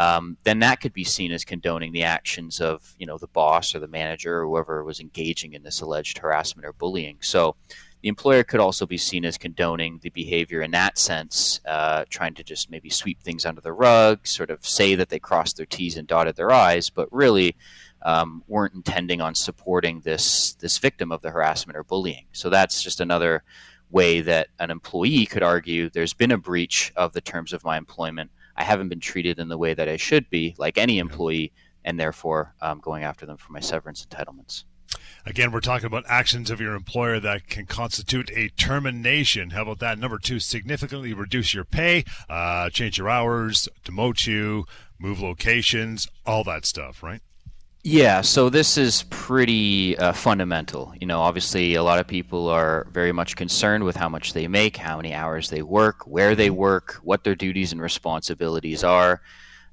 um, 0.00 0.38
then 0.44 0.60
that 0.60 0.80
could 0.80 0.94
be 0.94 1.04
seen 1.04 1.30
as 1.30 1.44
condoning 1.44 1.92
the 1.92 2.04
actions 2.04 2.60
of 2.60 2.94
you 2.98 3.06
know 3.06 3.18
the 3.18 3.26
boss 3.26 3.74
or 3.74 3.80
the 3.80 3.88
manager 3.88 4.40
or 4.40 4.46
whoever 4.46 4.82
was 4.82 4.98
engaging 4.98 5.52
in 5.52 5.62
this 5.62 5.82
alleged 5.82 6.18
harassment 6.18 6.66
or 6.66 6.72
bullying. 6.72 7.18
So 7.20 7.56
the 8.02 8.08
employer 8.08 8.42
could 8.42 8.60
also 8.60 8.86
be 8.86 8.96
seen 8.96 9.24
as 9.24 9.36
condoning 9.36 9.98
the 10.02 10.10
behavior 10.10 10.62
in 10.62 10.70
that 10.70 10.96
sense, 10.96 11.60
uh, 11.66 12.04
trying 12.08 12.34
to 12.34 12.42
just 12.42 12.70
maybe 12.70 12.88
sweep 12.88 13.20
things 13.22 13.44
under 13.44 13.60
the 13.60 13.72
rug, 13.72 14.26
sort 14.26 14.50
of 14.50 14.66
say 14.66 14.94
that 14.94 15.10
they 15.10 15.18
crossed 15.18 15.56
their 15.56 15.66
T's 15.66 15.96
and 15.96 16.08
dotted 16.08 16.36
their 16.36 16.50
I's, 16.50 16.88
but 16.88 17.12
really 17.12 17.56
um, 18.02 18.42
weren't 18.48 18.74
intending 18.74 19.20
on 19.20 19.34
supporting 19.34 20.00
this 20.00 20.54
this 20.54 20.78
victim 20.78 21.12
of 21.12 21.20
the 21.20 21.30
harassment 21.30 21.76
or 21.76 21.84
bullying. 21.84 22.26
So 22.32 22.48
that's 22.48 22.82
just 22.82 23.00
another 23.00 23.42
way 23.90 24.20
that 24.22 24.48
an 24.58 24.70
employee 24.70 25.26
could 25.26 25.42
argue 25.42 25.90
there's 25.90 26.14
been 26.14 26.30
a 26.30 26.38
breach 26.38 26.92
of 26.96 27.12
the 27.12 27.20
terms 27.20 27.52
of 27.52 27.64
my 27.64 27.76
employment. 27.76 28.30
I 28.56 28.64
haven't 28.64 28.88
been 28.88 29.00
treated 29.00 29.38
in 29.38 29.48
the 29.48 29.58
way 29.58 29.74
that 29.74 29.88
I 29.88 29.96
should 29.96 30.30
be, 30.30 30.54
like 30.58 30.78
any 30.78 30.98
employee, 30.98 31.52
and 31.84 31.98
therefore 31.98 32.54
um, 32.62 32.78
going 32.78 33.04
after 33.04 33.26
them 33.26 33.36
for 33.36 33.52
my 33.52 33.60
severance 33.60 34.06
entitlements. 34.06 34.64
Again, 35.26 35.52
we're 35.52 35.60
talking 35.60 35.86
about 35.86 36.04
actions 36.08 36.50
of 36.50 36.60
your 36.60 36.74
employer 36.74 37.20
that 37.20 37.46
can 37.48 37.66
constitute 37.66 38.30
a 38.34 38.48
termination. 38.48 39.50
How 39.50 39.62
about 39.62 39.78
that? 39.80 39.98
Number 39.98 40.18
two, 40.18 40.40
significantly 40.40 41.12
reduce 41.12 41.52
your 41.52 41.64
pay, 41.64 42.04
uh, 42.28 42.70
change 42.70 42.96
your 42.98 43.10
hours, 43.10 43.68
demote 43.84 44.26
you, 44.26 44.64
move 44.98 45.20
locations, 45.20 46.08
all 46.24 46.42
that 46.44 46.64
stuff, 46.64 47.02
right? 47.02 47.20
Yeah, 47.82 48.20
so 48.20 48.50
this 48.50 48.76
is 48.76 49.04
pretty 49.08 49.96
uh, 49.96 50.12
fundamental. 50.12 50.92
You 51.00 51.06
know, 51.06 51.20
obviously, 51.20 51.74
a 51.74 51.82
lot 51.82 51.98
of 51.98 52.06
people 52.06 52.48
are 52.48 52.86
very 52.92 53.12
much 53.12 53.36
concerned 53.36 53.84
with 53.84 53.96
how 53.96 54.08
much 54.08 54.34
they 54.34 54.48
make, 54.48 54.76
how 54.76 54.98
many 54.98 55.14
hours 55.14 55.48
they 55.48 55.62
work, 55.62 56.06
where 56.06 56.34
they 56.34 56.50
work, 56.50 56.98
what 57.02 57.24
their 57.24 57.34
duties 57.34 57.72
and 57.72 57.80
responsibilities 57.80 58.84
are. 58.84 59.22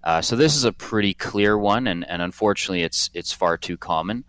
Uh, 0.05 0.21
so 0.21 0.38
this 0.38 0.55
is 0.55 0.63
a 0.63 0.71
pretty 0.71 1.13
clear 1.13 1.57
one, 1.57 1.86
and, 1.86 2.07
and 2.07 2.21
unfortunately, 2.21 2.83
it's 2.83 3.09
it's 3.13 3.33
far 3.33 3.57
too 3.57 3.75
common. 3.75 4.24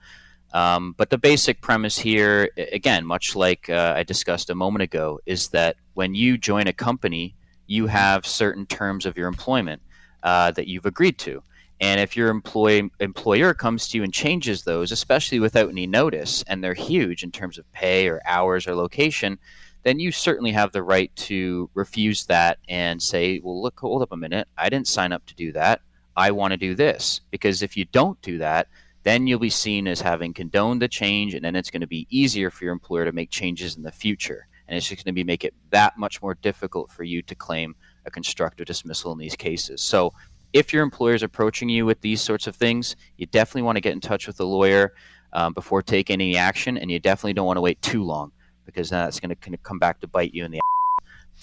Um, 0.52 0.94
but 0.96 1.10
the 1.10 1.18
basic 1.18 1.60
premise 1.60 1.98
here, 1.98 2.50
again, 2.72 3.04
much 3.04 3.36
like 3.36 3.68
uh, 3.68 3.94
I 3.96 4.02
discussed 4.02 4.50
a 4.50 4.54
moment 4.54 4.82
ago, 4.82 5.20
is 5.26 5.48
that 5.48 5.76
when 5.94 6.14
you 6.14 6.38
join 6.38 6.66
a 6.66 6.72
company, 6.72 7.34
you 7.66 7.86
have 7.86 8.26
certain 8.26 8.66
terms 8.66 9.04
of 9.04 9.16
your 9.16 9.28
employment 9.28 9.82
uh, 10.22 10.50
that 10.52 10.66
you've 10.66 10.86
agreed 10.86 11.18
to. 11.18 11.42
And 11.80 12.00
if 12.00 12.16
your 12.16 12.30
employer 12.30 13.54
comes 13.54 13.88
to 13.88 13.98
you 13.98 14.02
and 14.02 14.12
changes 14.12 14.64
those, 14.64 14.90
especially 14.90 15.38
without 15.38 15.68
any 15.68 15.86
notice, 15.86 16.42
and 16.48 16.64
they're 16.64 16.74
huge 16.74 17.22
in 17.22 17.30
terms 17.30 17.56
of 17.56 17.70
pay 17.72 18.08
or 18.08 18.20
hours 18.26 18.66
or 18.66 18.74
location, 18.74 19.38
then 19.84 20.00
you 20.00 20.10
certainly 20.10 20.50
have 20.50 20.72
the 20.72 20.82
right 20.82 21.14
to 21.14 21.70
refuse 21.74 22.26
that 22.26 22.58
and 22.68 23.00
say, 23.00 23.40
well, 23.44 23.62
look, 23.62 23.78
hold 23.78 24.02
up 24.02 24.10
a 24.10 24.16
minute. 24.16 24.48
I 24.56 24.68
didn't 24.68 24.88
sign 24.88 25.12
up 25.12 25.24
to 25.26 25.34
do 25.36 25.52
that. 25.52 25.82
I 26.16 26.32
want 26.32 26.50
to 26.50 26.56
do 26.56 26.74
this. 26.74 27.20
Because 27.30 27.62
if 27.62 27.76
you 27.76 27.84
don't 27.84 28.20
do 28.22 28.38
that, 28.38 28.66
then 29.08 29.26
you'll 29.26 29.38
be 29.38 29.48
seen 29.48 29.88
as 29.88 30.02
having 30.02 30.34
condoned 30.34 30.82
the 30.82 30.86
change, 30.86 31.32
and 31.32 31.42
then 31.42 31.56
it's 31.56 31.70
going 31.70 31.80
to 31.80 31.86
be 31.86 32.06
easier 32.10 32.50
for 32.50 32.64
your 32.64 32.74
employer 32.74 33.06
to 33.06 33.12
make 33.12 33.30
changes 33.30 33.74
in 33.74 33.82
the 33.82 33.90
future. 33.90 34.46
And 34.66 34.76
it's 34.76 34.86
just 34.86 35.02
going 35.02 35.14
to 35.14 35.14
be 35.14 35.24
make 35.24 35.44
it 35.44 35.54
that 35.70 35.96
much 35.96 36.20
more 36.20 36.34
difficult 36.34 36.90
for 36.90 37.04
you 37.04 37.22
to 37.22 37.34
claim 37.34 37.74
a 38.04 38.10
constructive 38.10 38.66
dismissal 38.66 39.10
in 39.12 39.18
these 39.18 39.34
cases. 39.34 39.80
So 39.80 40.12
if 40.52 40.74
your 40.74 40.82
employer 40.82 41.14
is 41.14 41.22
approaching 41.22 41.70
you 41.70 41.86
with 41.86 42.02
these 42.02 42.20
sorts 42.20 42.46
of 42.46 42.54
things, 42.54 42.96
you 43.16 43.24
definitely 43.24 43.62
want 43.62 43.76
to 43.76 43.80
get 43.80 43.94
in 43.94 44.00
touch 44.00 44.26
with 44.26 44.38
a 44.40 44.44
lawyer 44.44 44.92
um, 45.32 45.54
before 45.54 45.80
taking 45.80 46.20
any 46.20 46.36
action, 46.36 46.76
and 46.76 46.90
you 46.90 47.00
definitely 47.00 47.32
don't 47.32 47.46
want 47.46 47.56
to 47.56 47.62
wait 47.62 47.80
too 47.80 48.02
long 48.02 48.30
because 48.66 48.90
that's 48.90 49.20
going 49.20 49.34
to 49.34 49.56
come 49.56 49.78
back 49.78 50.00
to 50.00 50.06
bite 50.06 50.34
you 50.34 50.44
in 50.44 50.50
the. 50.50 50.60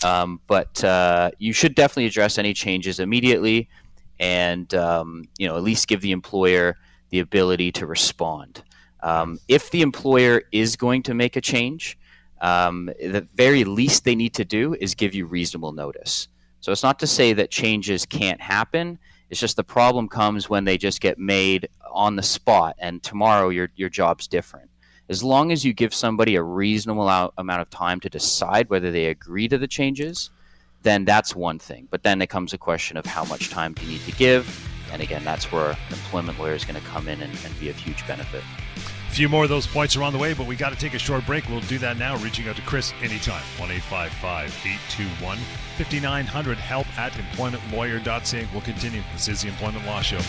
Um, 0.03 0.39
but 0.45 0.84
uh, 0.84 1.31
you 1.39 1.51
should 1.51 1.74
definitely 1.74 2.05
address 2.05 2.38
any 2.38 2.53
changes 2.53 3.00
immediately, 3.00 3.69
and 4.19 4.72
um, 4.75 5.25
you 5.39 5.48
know 5.48 5.57
at 5.57 5.63
least 5.63 5.88
give 5.88 6.01
the 6.01 6.12
employer 6.12 6.77
the 7.15 7.22
ability 7.22 7.72
to 7.72 7.86
respond. 7.88 8.62
Um, 9.01 9.39
if 9.48 9.72
the 9.72 9.81
employer 9.81 10.43
is 10.51 10.75
going 10.75 11.03
to 11.03 11.13
make 11.13 11.38
a 11.38 11.41
change, 11.41 11.98
um, 12.41 12.88
the 13.00 13.25
very 13.36 13.63
least 13.63 14.03
they 14.03 14.15
need 14.15 14.34
to 14.34 14.43
do 14.43 14.75
is 14.81 14.95
give 14.95 15.15
you 15.15 15.25
reasonable 15.25 15.72
notice. 15.72 16.27
So 16.60 16.74
it's 16.74 16.84
not 16.84 17.00
to 17.00 17.07
say 17.07 17.31
that 17.31 17.51
changes 17.51 18.05
can't 18.05 18.41
happen. 18.41 19.00
It's 19.29 19.39
just 19.39 19.55
the 19.55 19.63
problem 19.63 20.10
comes 20.10 20.50
when 20.50 20.65
they 20.65 20.77
just 20.77 21.00
get 21.00 21.17
made 21.17 21.69
on 21.89 22.17
the 22.17 22.24
spot, 22.24 22.75
and 22.79 23.01
tomorrow 23.01 23.48
your 23.48 23.69
your 23.77 23.89
job's 23.89 24.27
different. 24.27 24.69
As 25.07 25.24
long 25.24 25.53
as 25.53 25.63
you 25.63 25.72
give 25.74 25.93
somebody 25.93 26.36
a 26.36 26.43
reasonable 26.43 27.07
amount 27.38 27.62
of 27.62 27.69
time 27.69 28.01
to 28.01 28.10
decide 28.10 28.69
whether 28.69 28.91
they 28.91 29.05
agree 29.05 29.48
to 29.48 29.57
the 29.57 29.67
changes, 29.67 30.31
then 30.81 31.05
that's 31.05 31.34
one 31.34 31.60
thing. 31.60 31.88
But 31.89 32.03
then 32.03 32.22
it 32.22 32.27
comes 32.27 32.51
a 32.53 32.57
question 32.57 32.98
of 32.98 33.05
how 33.05 33.24
much 33.24 33.50
time 33.50 33.74
do 33.74 33.86
you 33.86 33.91
need 33.93 34.05
to 34.05 34.12
give, 34.12 34.43
and 34.91 35.01
again, 35.01 35.23
that's 35.23 35.51
where 35.51 35.71
an 35.71 35.77
employment 35.91 36.39
lawyer 36.39 36.53
is 36.53 36.65
going 36.65 36.79
to 36.79 36.87
come 36.87 37.07
in 37.07 37.21
and, 37.21 37.31
and 37.45 37.59
be 37.59 37.69
a 37.69 37.73
huge 37.73 38.05
benefit 38.07 38.43
A 39.09 39.11
few 39.11 39.29
more 39.29 39.43
of 39.43 39.49
those 39.49 39.67
points 39.67 39.95
are 39.95 40.03
on 40.03 40.13
the 40.13 40.19
way, 40.19 40.33
but 40.33 40.47
we 40.47 40.55
got 40.55 40.69
to 40.69 40.77
take 40.77 40.93
a 40.93 40.99
short 40.99 41.25
break. 41.25 41.47
We'll 41.49 41.61
do 41.61 41.77
that 41.79 41.97
now, 41.97 42.17
reaching 42.17 42.47
out 42.47 42.55
to 42.57 42.61
Chris 42.63 42.93
anytime. 43.01 43.43
1 43.57 43.71
821 43.71 45.37
5900. 45.77 46.57
Help 46.57 46.87
at 46.97 47.13
employmentlawyer.ca. 47.13 48.47
We'll 48.51 48.61
continue. 48.61 49.03
This 49.13 49.27
is 49.27 49.41
the 49.41 49.49
Employment 49.49 49.85
Law 49.85 50.01
Show. 50.01 50.19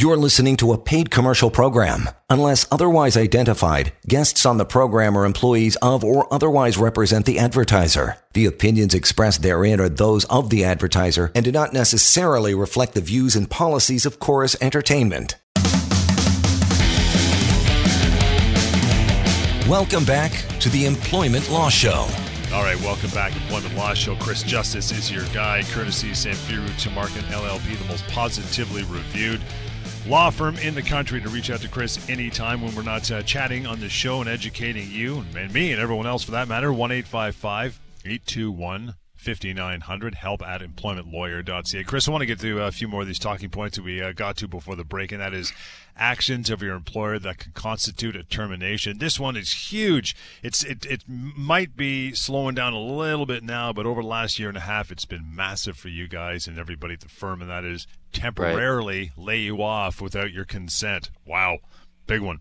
You're 0.00 0.16
listening 0.16 0.56
to 0.58 0.70
a 0.72 0.78
paid 0.78 1.10
commercial 1.10 1.50
program. 1.50 2.08
Unless 2.30 2.68
otherwise 2.70 3.16
identified, 3.16 3.92
guests 4.06 4.46
on 4.46 4.56
the 4.56 4.64
program 4.64 5.18
are 5.18 5.24
employees 5.24 5.74
of 5.82 6.04
or 6.04 6.32
otherwise 6.32 6.78
represent 6.78 7.26
the 7.26 7.40
advertiser. 7.40 8.16
The 8.32 8.46
opinions 8.46 8.94
expressed 8.94 9.42
therein 9.42 9.80
are 9.80 9.88
those 9.88 10.24
of 10.26 10.50
the 10.50 10.64
advertiser 10.64 11.32
and 11.34 11.44
do 11.44 11.50
not 11.50 11.72
necessarily 11.72 12.54
reflect 12.54 12.94
the 12.94 13.00
views 13.00 13.34
and 13.34 13.50
policies 13.50 14.06
of 14.06 14.20
Chorus 14.20 14.54
Entertainment. 14.60 15.34
Welcome 19.68 20.04
back 20.04 20.30
to 20.60 20.68
the 20.68 20.84
Employment 20.86 21.50
Law 21.50 21.70
Show. 21.70 22.06
All 22.52 22.62
right, 22.62 22.80
welcome 22.82 23.10
back. 23.10 23.34
Employment 23.34 23.74
Law 23.74 23.94
Show. 23.94 24.14
Chris 24.14 24.44
Justice 24.44 24.92
is 24.92 25.10
your 25.10 25.26
guy, 25.34 25.64
courtesy 25.72 26.12
Samfiru 26.12 26.68
Tumarkin 26.80 27.24
LLP, 27.32 27.76
the 27.76 27.84
most 27.86 28.06
positively 28.06 28.84
reviewed 28.84 29.42
law 30.08 30.30
firm 30.30 30.56
in 30.56 30.74
the 30.74 30.82
country 30.82 31.20
to 31.20 31.28
reach 31.28 31.50
out 31.50 31.60
to 31.60 31.68
Chris 31.68 32.08
anytime 32.08 32.62
when 32.62 32.74
we're 32.74 32.82
not 32.82 33.10
uh, 33.10 33.22
chatting 33.22 33.66
on 33.66 33.78
the 33.78 33.90
show 33.90 34.20
and 34.20 34.28
educating 34.28 34.90
you 34.90 35.22
and 35.36 35.52
me 35.52 35.70
and 35.70 35.80
everyone 35.80 36.06
else 36.06 36.24
for 36.24 36.30
that 36.30 36.48
matter. 36.48 36.72
1 36.72 36.90
821 36.90 38.94
5900 39.28 40.14
help 40.14 40.40
at 40.40 40.62
employmentlawyer.ca. 40.62 41.84
Chris, 41.84 42.08
I 42.08 42.10
want 42.10 42.22
to 42.22 42.26
get 42.26 42.40
to 42.40 42.62
a 42.62 42.72
few 42.72 42.88
more 42.88 43.02
of 43.02 43.06
these 43.06 43.18
talking 43.18 43.50
points 43.50 43.76
that 43.76 43.82
we 43.82 44.00
uh, 44.00 44.12
got 44.12 44.38
to 44.38 44.48
before 44.48 44.74
the 44.74 44.84
break, 44.84 45.12
and 45.12 45.20
that 45.20 45.34
is 45.34 45.52
actions 45.98 46.48
of 46.48 46.62
your 46.62 46.74
employer 46.74 47.18
that 47.18 47.36
can 47.36 47.52
constitute 47.52 48.16
a 48.16 48.22
termination. 48.22 48.96
This 48.96 49.20
one 49.20 49.36
is 49.36 49.70
huge. 49.70 50.16
It's 50.42 50.64
it, 50.64 50.86
it 50.86 51.04
might 51.06 51.76
be 51.76 52.14
slowing 52.14 52.54
down 52.54 52.72
a 52.72 52.80
little 52.80 53.26
bit 53.26 53.42
now, 53.42 53.70
but 53.70 53.84
over 53.84 54.00
the 54.00 54.08
last 54.08 54.38
year 54.38 54.48
and 54.48 54.56
a 54.56 54.62
half, 54.62 54.90
it's 54.90 55.04
been 55.04 55.34
massive 55.36 55.76
for 55.76 55.88
you 55.88 56.08
guys 56.08 56.46
and 56.46 56.58
everybody 56.58 56.94
at 56.94 57.00
the 57.00 57.10
firm, 57.10 57.42
and 57.42 57.50
that 57.50 57.66
is 57.66 57.86
temporarily 58.14 59.12
right. 59.14 59.26
lay 59.26 59.38
you 59.40 59.62
off 59.62 60.00
without 60.00 60.32
your 60.32 60.46
consent. 60.46 61.10
Wow, 61.26 61.58
big 62.06 62.22
one. 62.22 62.40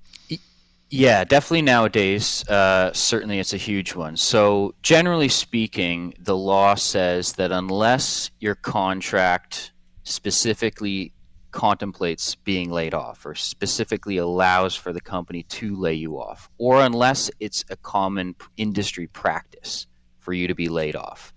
Yeah, 0.89 1.25
definitely 1.25 1.63
nowadays, 1.63 2.47
uh, 2.47 2.93
certainly 2.93 3.39
it's 3.39 3.51
a 3.51 3.57
huge 3.57 3.93
one. 3.93 4.15
So, 4.15 4.73
generally 4.81 5.27
speaking, 5.27 6.13
the 6.17 6.37
law 6.37 6.75
says 6.75 7.33
that 7.33 7.51
unless 7.51 8.31
your 8.39 8.55
contract 8.55 9.73
specifically 10.03 11.11
contemplates 11.51 12.35
being 12.35 12.71
laid 12.71 12.93
off 12.93 13.25
or 13.25 13.35
specifically 13.35 14.15
allows 14.17 14.75
for 14.75 14.93
the 14.93 15.01
company 15.01 15.43
to 15.43 15.75
lay 15.75 15.93
you 15.93 16.17
off, 16.19 16.49
or 16.57 16.81
unless 16.81 17.29
it's 17.41 17.65
a 17.69 17.75
common 17.75 18.35
industry 18.55 19.07
practice 19.07 19.87
for 20.19 20.31
you 20.31 20.47
to 20.47 20.55
be 20.55 20.69
laid 20.69 20.95
off. 20.95 21.33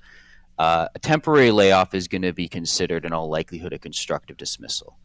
Uh, 0.59 0.87
a 0.95 0.99
temporary 1.00 1.50
layoff 1.50 1.95
is 1.95 2.07
going 2.07 2.23
to 2.23 2.33
be 2.33 2.47
considered 2.47 3.04
in 3.04 3.12
all 3.12 3.28
likelihood 3.28 3.73
a 3.73 3.78
constructive 3.78 4.37
dismissal. 4.37 4.99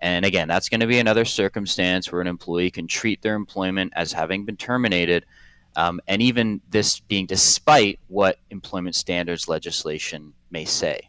And 0.00 0.24
again, 0.24 0.48
that's 0.48 0.68
going 0.68 0.80
to 0.80 0.86
be 0.86 0.98
another 0.98 1.24
circumstance 1.24 2.12
where 2.12 2.20
an 2.20 2.26
employee 2.26 2.70
can 2.70 2.86
treat 2.86 3.22
their 3.22 3.34
employment 3.34 3.92
as 3.96 4.12
having 4.12 4.44
been 4.44 4.56
terminated, 4.56 5.26
um, 5.76 6.00
and 6.06 6.22
even 6.22 6.60
this 6.70 7.00
being 7.00 7.26
despite 7.26 7.98
what 8.08 8.38
employment 8.50 8.94
standards 8.94 9.48
legislation 9.48 10.32
may 10.50 10.64
say. 10.64 11.08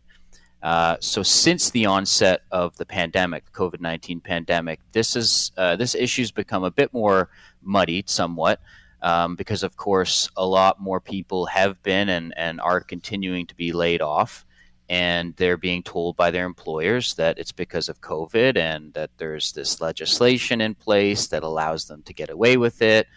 Uh, 0.62 0.98
so 1.00 1.24
since 1.24 1.70
the 1.70 1.86
onset 1.86 2.42
of 2.52 2.76
the 2.78 2.86
pandemic, 2.86 3.52
COVID 3.54 3.80
nineteen 3.80 4.22
pandemic, 4.22 4.80
this 4.92 5.16
is 5.16 5.52
uh, 5.58 5.76
this 5.76 5.96
issue's 5.96 6.32
become 6.32 6.64
a 6.64 6.72
bit 6.72 6.94
more 6.94 7.30
muddied, 7.62 8.10
somewhat. 8.10 8.60
Um, 9.02 9.38
because 9.38 9.64
of 9.64 9.78
course 9.78 10.30
a 10.36 10.46
lot 10.46 10.82
more 10.82 11.00
people 11.00 11.46
have 11.46 11.82
been 11.84 12.10
and, 12.10 12.34
and 12.36 12.60
are 12.60 12.82
continuing 12.82 13.48
to 13.48 13.56
be 13.56 13.72
laid 13.72 14.02
off 14.02 14.46
and 14.90 15.36
they're 15.36 15.58
being 15.58 15.84
told 15.84 16.16
by 16.16 16.32
their 16.32 16.46
employers 16.46 17.14
that 17.14 17.38
it's 17.38 17.52
because 17.52 17.90
of 17.90 18.02
COVID 18.02 18.58
and 18.58 18.92
that 18.94 19.12
there's 19.18 19.52
this 19.52 19.80
legislation 19.80 20.62
in 20.62 20.74
place 20.74 21.28
that 21.28 21.44
allows 21.44 21.86
them 21.86 22.02
to 22.04 22.14
get 22.14 22.32
away 22.32 22.58
with 22.58 22.82
it. 22.82 23.08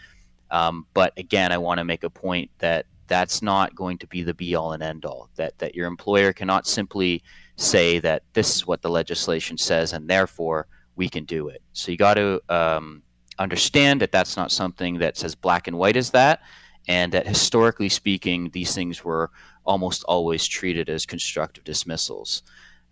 Um, 0.50 0.86
but 0.92 1.14
again, 1.16 1.50
I 1.50 1.56
want 1.56 1.78
to 1.78 1.84
make 1.84 2.04
a 2.04 2.10
point 2.10 2.50
that 2.58 2.84
that's 3.06 3.40
not 3.40 3.74
going 3.74 3.96
to 3.98 4.06
be 4.06 4.22
the 4.22 4.34
be 4.34 4.54
all 4.54 4.72
and 4.72 4.82
end 4.82 5.06
all. 5.06 5.30
That 5.36 5.58
that 5.58 5.74
your 5.74 5.86
employer 5.86 6.32
cannot 6.32 6.66
simply 6.66 7.22
say 7.56 7.98
that 8.00 8.22
this 8.34 8.54
is 8.54 8.66
what 8.66 8.82
the 8.82 8.90
legislation 8.90 9.56
says 9.56 9.92
and 9.92 10.08
therefore 10.08 10.66
we 10.96 11.08
can 11.08 11.24
do 11.24 11.48
it. 11.48 11.62
So 11.72 11.90
you 11.90 11.96
got 11.96 12.14
to 12.14 12.40
um, 12.50 13.02
understand 13.38 14.00
that 14.02 14.12
that's 14.12 14.36
not 14.36 14.52
something 14.52 14.98
that's 14.98 15.24
as 15.24 15.34
black 15.34 15.68
and 15.68 15.78
white 15.78 15.96
as 15.96 16.10
that, 16.10 16.42
and 16.86 17.12
that 17.12 17.26
historically 17.26 17.88
speaking, 17.88 18.50
these 18.50 18.74
things 18.74 19.02
were 19.04 19.30
almost 19.64 20.04
always 20.04 20.46
treated 20.46 20.88
as 20.88 21.06
constructive 21.06 21.64
dismissals. 21.64 22.42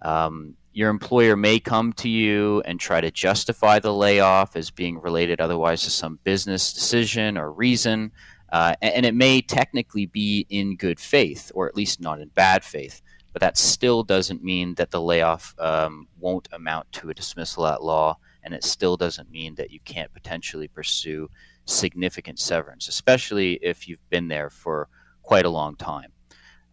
Um, 0.03 0.57
your 0.73 0.91
employer 0.91 1.37
may 1.37 1.59
come 1.59 1.93
to 1.95 2.09
you 2.09 2.63
and 2.65 2.79
try 2.79 3.01
to 3.01 3.11
justify 3.11 3.79
the 3.79 3.93
layoff 3.93 4.57
as 4.57 4.71
being 4.71 5.01
related 5.01 5.41
otherwise 5.41 5.83
to 5.83 5.91
some 5.91 6.21
business 6.23 6.73
decision 6.73 7.37
or 7.37 7.53
reason, 7.53 8.13
uh, 8.53 8.75
and 8.81 9.05
it 9.05 9.15
may 9.15 9.41
technically 9.41 10.07
be 10.07 10.47
in 10.49 10.77
good 10.77 11.01
faith, 11.01 11.51
or 11.55 11.69
at 11.69 11.77
least 11.77 12.01
not 12.01 12.21
in 12.21 12.29
bad 12.29 12.65
faith. 12.65 13.03
But 13.33 13.41
that 13.41 13.59
still 13.59 14.03
doesn't 14.03 14.43
mean 14.43 14.75
that 14.75 14.91
the 14.91 15.01
layoff 15.01 15.55
um, 15.59 16.09
won't 16.19 16.49
amount 16.53 16.91
to 16.93 17.11
a 17.11 17.15
dismissal 17.15 17.67
at 17.67 17.83
law, 17.83 18.19
and 18.43 18.55
it 18.55 18.65
still 18.65 18.97
doesn't 18.97 19.31
mean 19.31 19.57
that 19.57 19.71
you 19.71 19.81
can't 19.85 20.13
potentially 20.13 20.69
pursue 20.69 21.29
significant 21.65 22.39
severance, 22.39 22.89
especially 22.89 23.55
if 23.63 23.89
you've 23.89 24.09
been 24.09 24.29
there 24.29 24.51
for 24.51 24.89
quite 25.23 25.45
a 25.45 25.51
long 25.51 25.77
time. 25.77 26.13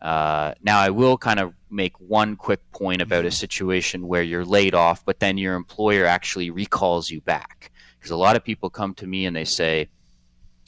Uh, 0.01 0.53
now, 0.61 0.79
I 0.79 0.89
will 0.89 1.17
kind 1.17 1.39
of 1.39 1.53
make 1.69 1.99
one 1.99 2.35
quick 2.35 2.59
point 2.71 3.01
about 3.01 3.25
a 3.25 3.31
situation 3.31 4.07
where 4.07 4.21
you're 4.21 4.45
laid 4.45 4.73
off, 4.75 5.03
but 5.03 5.19
then 5.19 5.37
your 5.37 5.55
employer 5.55 6.05
actually 6.05 6.49
recalls 6.49 7.09
you 7.09 7.21
back. 7.21 7.71
Because 7.97 8.11
a 8.11 8.17
lot 8.17 8.35
of 8.35 8.43
people 8.43 8.69
come 8.69 8.93
to 8.95 9.07
me 9.07 9.25
and 9.25 9.35
they 9.35 9.45
say, 9.45 9.89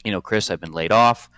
you 0.04 0.12
know, 0.12 0.22
Chris, 0.22 0.50
I've 0.50 0.60
been 0.60 0.72
laid 0.72 0.92
off 0.92 1.30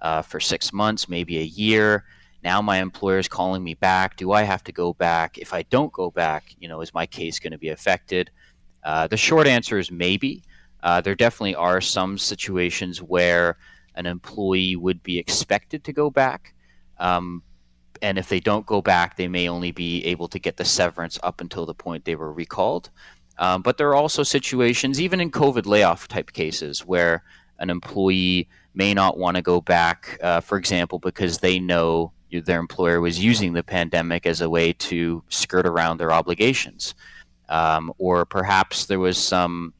uh, 0.00 0.22
for 0.22 0.40
six 0.40 0.72
months, 0.72 1.08
maybe 1.08 1.38
a 1.38 1.42
year. 1.42 2.04
Now 2.42 2.62
my 2.62 2.78
employer 2.78 3.18
is 3.18 3.28
calling 3.28 3.62
me 3.62 3.74
back. 3.74 4.16
Do 4.16 4.32
I 4.32 4.42
have 4.42 4.64
to 4.64 4.72
go 4.72 4.94
back? 4.94 5.38
If 5.38 5.52
I 5.52 5.62
don't 5.62 5.92
go 5.92 6.10
back, 6.10 6.54
you 6.58 6.68
know, 6.68 6.80
is 6.80 6.94
my 6.94 7.06
case 7.06 7.38
going 7.38 7.52
to 7.52 7.58
be 7.58 7.68
affected? 7.68 8.30
Uh, 8.82 9.06
the 9.06 9.16
short 9.16 9.46
answer 9.46 9.78
is 9.78 9.90
maybe. 9.90 10.42
Uh, 10.82 11.00
there 11.00 11.14
definitely 11.14 11.54
are 11.54 11.80
some 11.80 12.16
situations 12.16 13.02
where 13.02 13.58
an 13.94 14.06
employee 14.06 14.76
would 14.76 15.02
be 15.02 15.18
expected 15.18 15.84
to 15.84 15.92
go 15.92 16.08
back. 16.08 16.54
Um, 17.00 17.42
and 18.02 18.18
if 18.18 18.28
they 18.28 18.40
don't 18.40 18.64
go 18.66 18.80
back, 18.80 19.16
they 19.16 19.28
may 19.28 19.48
only 19.48 19.72
be 19.72 20.04
able 20.06 20.28
to 20.28 20.38
get 20.38 20.56
the 20.56 20.64
severance 20.64 21.18
up 21.22 21.40
until 21.40 21.66
the 21.66 21.74
point 21.74 22.04
they 22.04 22.14
were 22.14 22.32
recalled. 22.32 22.90
Um, 23.38 23.62
but 23.62 23.78
there 23.78 23.88
are 23.88 23.94
also 23.94 24.22
situations, 24.22 25.00
even 25.00 25.20
in 25.20 25.30
COVID 25.30 25.66
layoff 25.66 26.08
type 26.08 26.32
cases, 26.32 26.86
where 26.86 27.24
an 27.58 27.70
employee 27.70 28.48
may 28.74 28.94
not 28.94 29.18
want 29.18 29.36
to 29.36 29.42
go 29.42 29.60
back, 29.60 30.18
uh, 30.22 30.40
for 30.40 30.56
example, 30.56 30.98
because 30.98 31.38
they 31.38 31.58
know 31.58 32.12
their 32.30 32.60
employer 32.60 33.00
was 33.00 33.18
using 33.18 33.52
the 33.52 33.62
pandemic 33.62 34.26
as 34.26 34.40
a 34.40 34.48
way 34.48 34.72
to 34.72 35.22
skirt 35.28 35.66
around 35.66 35.98
their 35.98 36.12
obligations. 36.12 36.94
Um, 37.48 37.92
or 37.98 38.24
perhaps 38.24 38.86
there 38.86 39.00
was 39.00 39.18
some 39.18 39.74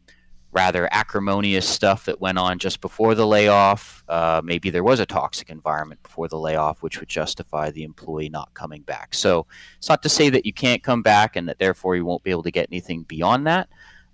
rather 0.52 0.88
acrimonious 0.92 1.68
stuff 1.68 2.04
that 2.06 2.20
went 2.20 2.38
on 2.38 2.58
just 2.58 2.80
before 2.80 3.14
the 3.14 3.26
layoff. 3.26 4.02
Uh, 4.08 4.40
maybe 4.44 4.70
there 4.70 4.82
was 4.82 4.98
a 4.98 5.06
toxic 5.06 5.48
environment 5.48 6.02
before 6.02 6.28
the 6.28 6.38
layoff, 6.38 6.82
which 6.82 6.98
would 6.98 7.08
justify 7.08 7.70
the 7.70 7.84
employee 7.84 8.28
not 8.28 8.52
coming 8.54 8.82
back. 8.82 9.14
So 9.14 9.46
it's 9.78 9.88
not 9.88 10.02
to 10.02 10.08
say 10.08 10.28
that 10.30 10.44
you 10.44 10.52
can't 10.52 10.82
come 10.82 11.02
back 11.02 11.36
and 11.36 11.48
that 11.48 11.58
therefore 11.58 11.94
you 11.94 12.04
won't 12.04 12.24
be 12.24 12.30
able 12.30 12.42
to 12.42 12.50
get 12.50 12.68
anything 12.70 13.02
beyond 13.04 13.46
that. 13.46 13.68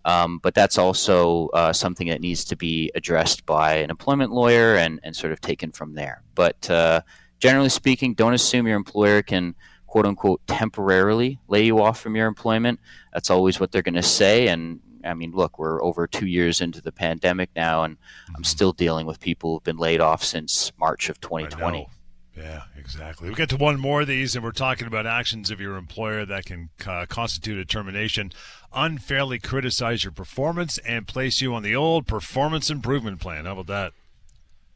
Um, 0.04 0.38
but 0.38 0.54
that's 0.54 0.78
also 0.78 1.48
uh, 1.48 1.72
something 1.72 2.08
that 2.08 2.20
needs 2.20 2.44
to 2.44 2.56
be 2.56 2.92
addressed 2.94 3.44
by 3.44 3.76
an 3.76 3.90
employment 3.90 4.30
lawyer 4.30 4.76
and, 4.76 5.00
and 5.02 5.16
sort 5.16 5.32
of 5.32 5.40
taken 5.40 5.72
from 5.72 5.94
there. 5.94 6.22
But 6.36 6.70
uh, 6.70 7.00
generally 7.40 7.70
speaking, 7.70 8.14
don't 8.14 8.34
assume 8.34 8.66
your 8.66 8.76
employer 8.76 9.22
can 9.22 9.56
quote 9.86 10.06
unquote 10.06 10.46
temporarily 10.46 11.40
lay 11.48 11.64
you 11.64 11.82
off 11.82 11.98
from 11.98 12.14
your 12.14 12.26
employment. 12.26 12.78
That's 13.12 13.30
always 13.30 13.58
what 13.58 13.72
they're 13.72 13.82
going 13.82 13.94
to 13.94 14.02
say. 14.02 14.48
And 14.48 14.78
I 15.06 15.14
mean, 15.14 15.32
look, 15.32 15.58
we're 15.58 15.82
over 15.82 16.06
two 16.06 16.26
years 16.26 16.60
into 16.60 16.80
the 16.80 16.92
pandemic 16.92 17.50
now, 17.56 17.84
and 17.84 17.96
mm-hmm. 17.96 18.36
I'm 18.36 18.44
still 18.44 18.72
dealing 18.72 19.06
with 19.06 19.20
people 19.20 19.54
who've 19.54 19.64
been 19.64 19.76
laid 19.76 20.00
off 20.00 20.22
since 20.22 20.72
March 20.78 21.08
of 21.08 21.20
2020. 21.20 21.88
Yeah, 22.36 22.62
exactly. 22.76 23.30
We 23.30 23.34
get 23.34 23.48
to 23.50 23.56
one 23.56 23.80
more 23.80 24.02
of 24.02 24.08
these, 24.08 24.34
and 24.34 24.44
we're 24.44 24.52
talking 24.52 24.86
about 24.86 25.06
actions 25.06 25.50
of 25.50 25.58
your 25.58 25.76
employer 25.76 26.26
that 26.26 26.44
can 26.44 26.68
uh, 26.86 27.06
constitute 27.08 27.58
a 27.58 27.64
termination, 27.64 28.30
unfairly 28.74 29.38
criticize 29.38 30.04
your 30.04 30.12
performance, 30.12 30.76
and 30.78 31.08
place 31.08 31.40
you 31.40 31.54
on 31.54 31.62
the 31.62 31.74
old 31.74 32.06
performance 32.06 32.68
improvement 32.68 33.20
plan. 33.20 33.46
How 33.46 33.52
about 33.52 33.66
that? 33.68 33.92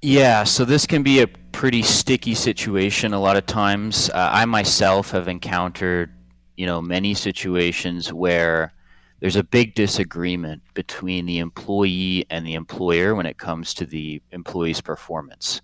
Yeah, 0.02 0.44
so 0.44 0.64
this 0.64 0.86
can 0.86 1.02
be 1.02 1.20
a 1.20 1.26
pretty 1.26 1.82
sticky 1.82 2.34
situation 2.34 3.12
a 3.12 3.20
lot 3.20 3.36
of 3.36 3.44
times. 3.44 4.08
Uh, 4.08 4.30
I 4.32 4.46
myself 4.46 5.10
have 5.10 5.28
encountered, 5.28 6.10
you 6.56 6.64
know, 6.64 6.80
many 6.80 7.12
situations 7.12 8.10
where 8.10 8.72
there's 9.20 9.36
a 9.36 9.44
big 9.44 9.74
disagreement 9.74 10.62
between 10.74 11.26
the 11.26 11.38
employee 11.38 12.26
and 12.30 12.46
the 12.46 12.54
employer 12.54 13.14
when 13.14 13.26
it 13.26 13.38
comes 13.38 13.74
to 13.74 13.86
the 13.86 14.22
employee's 14.32 14.80
performance. 14.80 15.60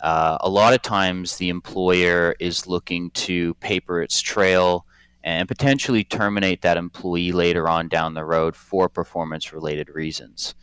Uh, 0.00 0.38
a 0.40 0.48
lot 0.48 0.72
of 0.72 0.82
times, 0.82 1.36
the 1.36 1.48
employer 1.48 2.34
is 2.40 2.66
looking 2.66 3.10
to 3.10 3.54
paper 3.54 4.02
its 4.02 4.20
trail 4.20 4.86
and 5.24 5.46
potentially 5.46 6.02
terminate 6.02 6.62
that 6.62 6.76
employee 6.76 7.32
later 7.32 7.68
on 7.68 7.88
down 7.88 8.14
the 8.14 8.24
road 8.24 8.56
for 8.56 8.88
performance 8.88 9.52
related 9.52 9.88
reasons. 9.88 10.54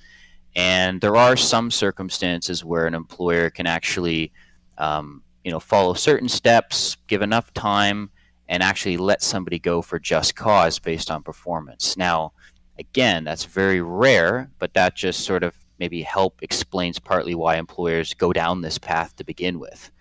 And 0.56 1.00
there 1.00 1.16
are 1.16 1.38
some 1.38 1.72
circumstances 1.72 2.66
where 2.66 2.86
an 2.86 2.94
employer 2.94 3.50
can 3.50 3.68
actually, 3.68 4.34
um, 4.78 5.24
you 5.44 5.52
know, 5.52 5.60
follow 5.60 5.94
certain 5.94 6.28
steps, 6.28 6.98
give 7.08 7.22
enough 7.22 7.54
time, 7.54 8.10
and 8.50 8.64
actually 8.64 8.98
let 8.98 9.22
somebody 9.22 9.60
go 9.60 9.82
for 9.82 10.00
just 10.00 10.36
cause 10.36 10.80
based 10.80 11.10
on 11.12 11.24
performance. 11.24 11.96
Now, 11.96 12.34
again, 12.80 13.24
that's 13.24 13.46
very 13.46 13.80
rare, 13.80 14.50
but 14.58 14.74
that 14.74 14.96
just 14.96 15.22
sort 15.22 15.44
of 15.44 15.56
maybe 15.78 16.02
help 16.02 16.42
explains 16.42 17.00
partly 17.00 17.36
why 17.36 17.56
employers 17.56 18.14
go 18.16 18.34
down 18.34 18.62
this 18.62 18.80
path 18.80 19.16
to 19.16 19.24
begin 19.24 19.60
with, 19.60 19.92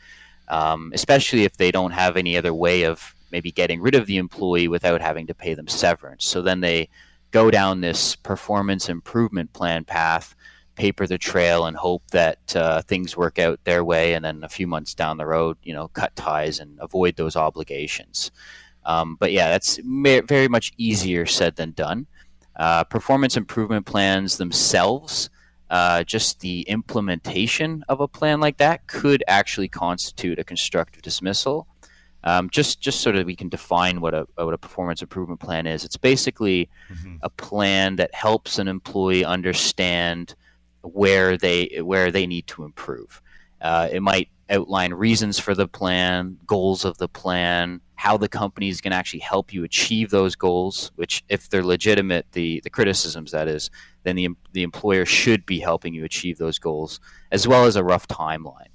um, 0.48 0.90
especially 0.94 1.44
if 1.44 1.56
they 1.58 1.70
don't 1.70 1.92
have 1.92 2.16
any 2.16 2.36
other 2.36 2.54
way 2.54 2.82
of 2.84 3.14
maybe 3.30 3.52
getting 3.52 3.82
rid 3.82 3.94
of 3.94 4.06
the 4.06 4.16
employee 4.16 4.66
without 4.66 5.02
having 5.02 5.26
to 5.26 5.34
pay 5.34 5.52
them 5.52 5.68
severance. 5.68 6.24
So 6.24 6.40
then 6.40 6.60
they 6.60 6.88
go 7.30 7.50
down 7.50 7.82
this 7.82 8.16
performance 8.16 8.88
improvement 8.88 9.52
plan 9.52 9.84
path 9.84 10.34
paper 10.78 11.06
the 11.06 11.18
trail 11.18 11.66
and 11.66 11.76
hope 11.76 12.02
that 12.12 12.56
uh, 12.56 12.80
things 12.82 13.16
work 13.16 13.38
out 13.38 13.58
their 13.64 13.84
way, 13.84 14.14
and 14.14 14.24
then 14.24 14.44
a 14.44 14.48
few 14.48 14.66
months 14.66 14.94
down 14.94 15.18
the 15.18 15.26
road, 15.26 15.56
you 15.62 15.74
know, 15.74 15.88
cut 15.88 16.14
ties 16.16 16.60
and 16.60 16.78
avoid 16.80 17.16
those 17.16 17.36
obligations. 17.36 18.30
Um, 18.84 19.16
but 19.20 19.32
yeah, 19.32 19.48
that's 19.50 19.78
very 19.84 20.48
much 20.48 20.72
easier 20.78 21.26
said 21.26 21.56
than 21.56 21.72
done. 21.72 22.06
Uh, 22.56 22.84
performance 22.84 23.36
improvement 23.36 23.86
plans 23.86 24.38
themselves, 24.38 25.30
uh, 25.70 26.02
just 26.04 26.40
the 26.40 26.62
implementation 26.62 27.84
of 27.88 28.00
a 28.00 28.08
plan 28.08 28.40
like 28.40 28.56
that, 28.56 28.86
could 28.86 29.22
actually 29.28 29.68
constitute 29.68 30.38
a 30.38 30.44
constructive 30.44 31.02
dismissal. 31.02 31.66
Um, 32.24 32.50
just 32.50 32.80
just 32.80 33.00
so 33.00 33.12
that 33.12 33.26
we 33.26 33.36
can 33.36 33.48
define 33.48 34.00
what 34.00 34.12
a 34.12 34.26
what 34.34 34.54
a 34.54 34.58
performance 34.58 35.02
improvement 35.02 35.40
plan 35.40 35.66
is. 35.66 35.84
It's 35.84 35.96
basically 35.96 36.68
mm-hmm. 36.90 37.16
a 37.22 37.30
plan 37.30 37.96
that 37.96 38.12
helps 38.12 38.58
an 38.58 38.66
employee 38.66 39.24
understand 39.24 40.34
where 40.82 41.36
they 41.36 41.80
where 41.82 42.10
they 42.10 42.26
need 42.26 42.46
to 42.48 42.64
improve. 42.64 43.22
Uh, 43.60 43.88
it 43.90 44.00
might 44.00 44.28
outline 44.50 44.94
reasons 44.94 45.38
for 45.38 45.54
the 45.54 45.68
plan, 45.68 46.38
goals 46.46 46.84
of 46.84 46.96
the 46.98 47.08
plan, 47.08 47.80
how 47.96 48.16
the 48.16 48.28
company 48.28 48.68
is 48.68 48.80
going 48.80 48.92
to 48.92 48.96
actually 48.96 49.20
help 49.20 49.52
you 49.52 49.64
achieve 49.64 50.10
those 50.10 50.36
goals. 50.36 50.92
Which, 50.96 51.24
if 51.28 51.48
they're 51.48 51.64
legitimate, 51.64 52.26
the 52.32 52.60
the 52.60 52.70
criticisms 52.70 53.32
that 53.32 53.48
is, 53.48 53.70
then 54.04 54.16
the 54.16 54.28
the 54.52 54.62
employer 54.62 55.04
should 55.04 55.44
be 55.44 55.58
helping 55.58 55.94
you 55.94 56.04
achieve 56.04 56.38
those 56.38 56.58
goals, 56.58 57.00
as 57.32 57.48
well 57.48 57.64
as 57.64 57.76
a 57.76 57.84
rough 57.84 58.08
timeline. 58.08 58.68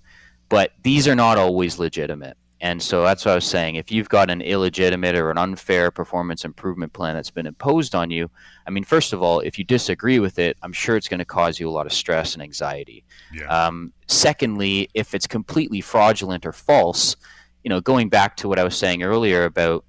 But 0.49 0.71
these 0.83 1.07
are 1.07 1.15
not 1.15 1.37
always 1.37 1.79
legitimate. 1.79 2.37
And 2.63 2.81
so 2.81 3.03
that's 3.03 3.25
what 3.25 3.33
I 3.33 3.35
was 3.35 3.45
saying. 3.45 3.75
If 3.75 3.91
you've 3.91 4.07
got 4.07 4.29
an 4.29 4.41
illegitimate 4.41 5.17
or 5.17 5.29
an 5.29 5.37
unfair 5.37 5.91
performance 5.91 6.45
improvement 6.45 6.93
plan 6.93 7.13
that's 7.13 7.29
been 7.29 7.45
imposed 7.45 7.93
on 7.93 8.09
you, 8.09 8.31
I 8.65 8.69
mean, 8.69 8.85
first 8.85 9.11
of 9.11 9.21
all, 9.21 9.41
if 9.41 9.59
you 9.59 9.65
disagree 9.65 10.19
with 10.19 10.39
it, 10.39 10.55
I'm 10.61 10.71
sure 10.71 10.95
it's 10.95 11.09
going 11.09 11.19
to 11.19 11.25
cause 11.25 11.59
you 11.59 11.69
a 11.69 11.71
lot 11.71 11.85
of 11.85 11.91
stress 11.91 12.35
and 12.35 12.41
anxiety. 12.41 13.03
Yeah. 13.33 13.47
Um, 13.47 13.91
secondly, 14.07 14.87
if 14.93 15.13
it's 15.13 15.27
completely 15.27 15.81
fraudulent 15.81 16.45
or 16.45 16.53
false, 16.53 17.17
you 17.65 17.69
know, 17.69 17.81
going 17.81 18.07
back 18.07 18.37
to 18.37 18.47
what 18.47 18.57
I 18.57 18.63
was 18.63 18.77
saying 18.77 19.03
earlier 19.03 19.43
about, 19.43 19.83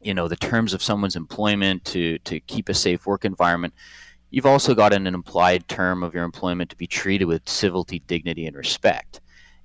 you 0.00 0.14
know, 0.14 0.26
the 0.26 0.36
terms 0.36 0.72
of 0.72 0.82
someone's 0.82 1.16
employment 1.16 1.84
to 1.84 2.18
to 2.20 2.40
keep 2.40 2.70
a 2.70 2.74
safe 2.74 3.04
work 3.04 3.26
environment, 3.26 3.74
you've 4.30 4.46
also 4.46 4.74
got 4.74 4.94
an 4.94 5.06
implied 5.06 5.68
term 5.68 6.02
of 6.02 6.14
your 6.14 6.24
employment 6.24 6.70
to 6.70 6.76
be 6.76 6.86
treated 6.86 7.26
with 7.26 7.46
civility, 7.46 7.98
dignity, 8.06 8.46
and 8.46 8.56
respect. 8.56 9.20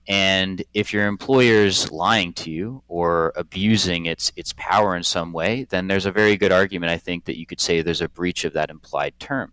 And 0.07 0.63
if 0.73 0.93
your 0.93 1.07
employer's 1.07 1.91
lying 1.91 2.33
to 2.33 2.51
you 2.51 2.83
or 2.87 3.33
abusing 3.35 4.05
its 4.05 4.31
its 4.35 4.53
power 4.53 4.95
in 4.95 5.03
some 5.03 5.33
way, 5.33 5.65
then 5.69 5.87
there's 5.87 6.05
a 6.05 6.11
very 6.11 6.37
good 6.37 6.51
argument, 6.51 6.91
I 6.91 6.97
think, 6.97 7.25
that 7.25 7.39
you 7.39 7.45
could 7.45 7.59
say 7.59 7.81
there's 7.81 8.01
a 8.01 8.09
breach 8.09 8.45
of 8.45 8.53
that 8.53 8.69
implied 8.69 9.19
term. 9.19 9.51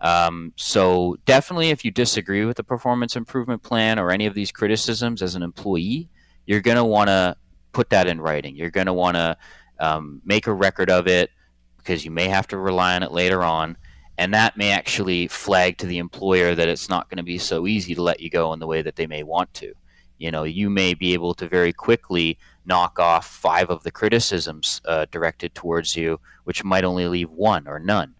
Um, 0.00 0.52
so 0.56 1.16
definitely, 1.26 1.70
if 1.70 1.84
you 1.84 1.90
disagree 1.90 2.44
with 2.44 2.56
the 2.56 2.64
performance 2.64 3.16
improvement 3.16 3.62
plan 3.62 3.98
or 3.98 4.10
any 4.10 4.26
of 4.26 4.34
these 4.34 4.52
criticisms 4.52 5.22
as 5.22 5.34
an 5.34 5.42
employee, 5.42 6.08
you're 6.46 6.60
going 6.60 6.76
to 6.76 6.84
want 6.84 7.08
to 7.08 7.36
put 7.72 7.90
that 7.90 8.06
in 8.06 8.20
writing. 8.20 8.56
You're 8.56 8.70
going 8.70 8.86
to 8.86 8.92
want 8.92 9.16
to 9.16 9.36
um, 9.78 10.20
make 10.24 10.46
a 10.46 10.52
record 10.52 10.90
of 10.90 11.06
it 11.06 11.30
because 11.78 12.04
you 12.04 12.10
may 12.10 12.28
have 12.28 12.46
to 12.48 12.58
rely 12.58 12.94
on 12.94 13.02
it 13.02 13.12
later 13.12 13.42
on 13.42 13.76
and 14.22 14.32
that 14.32 14.56
may 14.56 14.70
actually 14.70 15.26
flag 15.26 15.76
to 15.78 15.86
the 15.86 15.98
employer 15.98 16.54
that 16.54 16.68
it's 16.68 16.88
not 16.88 17.10
going 17.10 17.16
to 17.16 17.24
be 17.24 17.38
so 17.38 17.66
easy 17.66 17.92
to 17.92 18.02
let 18.02 18.20
you 18.20 18.30
go 18.30 18.52
in 18.52 18.60
the 18.60 18.68
way 18.68 18.80
that 18.80 18.94
they 18.94 19.08
may 19.08 19.24
want 19.24 19.52
to. 19.54 19.74
You 20.16 20.30
know, 20.30 20.44
you 20.44 20.70
may 20.70 20.94
be 20.94 21.12
able 21.12 21.34
to 21.34 21.48
very 21.48 21.72
quickly 21.72 22.38
knock 22.64 23.00
off 23.00 23.26
five 23.26 23.68
of 23.68 23.82
the 23.82 23.90
criticisms 23.90 24.80
uh, 24.84 25.06
directed 25.10 25.56
towards 25.56 25.96
you, 25.96 26.20
which 26.44 26.62
might 26.62 26.84
only 26.84 27.08
leave 27.08 27.30
one 27.30 27.66
or 27.66 27.80
none, 27.80 28.14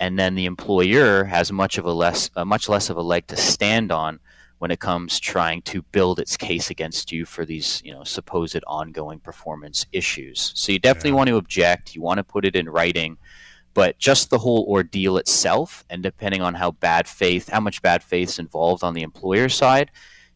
and 0.00 0.18
then 0.18 0.34
the 0.34 0.46
employer 0.46 1.22
has 1.22 1.52
much 1.52 1.78
of 1.78 1.84
a 1.84 1.92
less, 1.92 2.30
uh, 2.34 2.44
much 2.44 2.68
less 2.68 2.90
of 2.90 2.96
a 2.96 3.02
leg 3.02 3.28
to 3.28 3.36
stand 3.36 3.92
on 3.92 4.18
when 4.58 4.72
it 4.72 4.80
comes 4.80 5.20
trying 5.20 5.62
to 5.62 5.82
build 5.82 6.18
its 6.18 6.36
case 6.36 6.68
against 6.68 7.12
you 7.12 7.24
for 7.24 7.44
these, 7.44 7.80
you 7.84 7.92
know, 7.92 8.02
supposed 8.02 8.58
ongoing 8.66 9.20
performance 9.20 9.86
issues. 9.92 10.50
So 10.56 10.72
you 10.72 10.80
definitely 10.80 11.10
yeah. 11.10 11.16
want 11.16 11.28
to 11.28 11.36
object. 11.36 11.94
You 11.94 12.02
want 12.02 12.18
to 12.18 12.24
put 12.24 12.44
it 12.44 12.56
in 12.56 12.68
writing 12.68 13.18
but 13.74 13.98
just 13.98 14.30
the 14.30 14.38
whole 14.38 14.64
ordeal 14.68 15.18
itself, 15.18 15.84
and 15.90 16.02
depending 16.02 16.40
on 16.40 16.54
how 16.54 16.70
bad 16.70 17.06
faith, 17.08 17.48
how 17.48 17.60
much 17.60 17.82
bad 17.82 18.02
faith 18.02 18.30
is 18.30 18.38
involved 18.38 18.84
on 18.84 18.94
the 18.94 19.02
employer 19.02 19.48
side, 19.48 19.90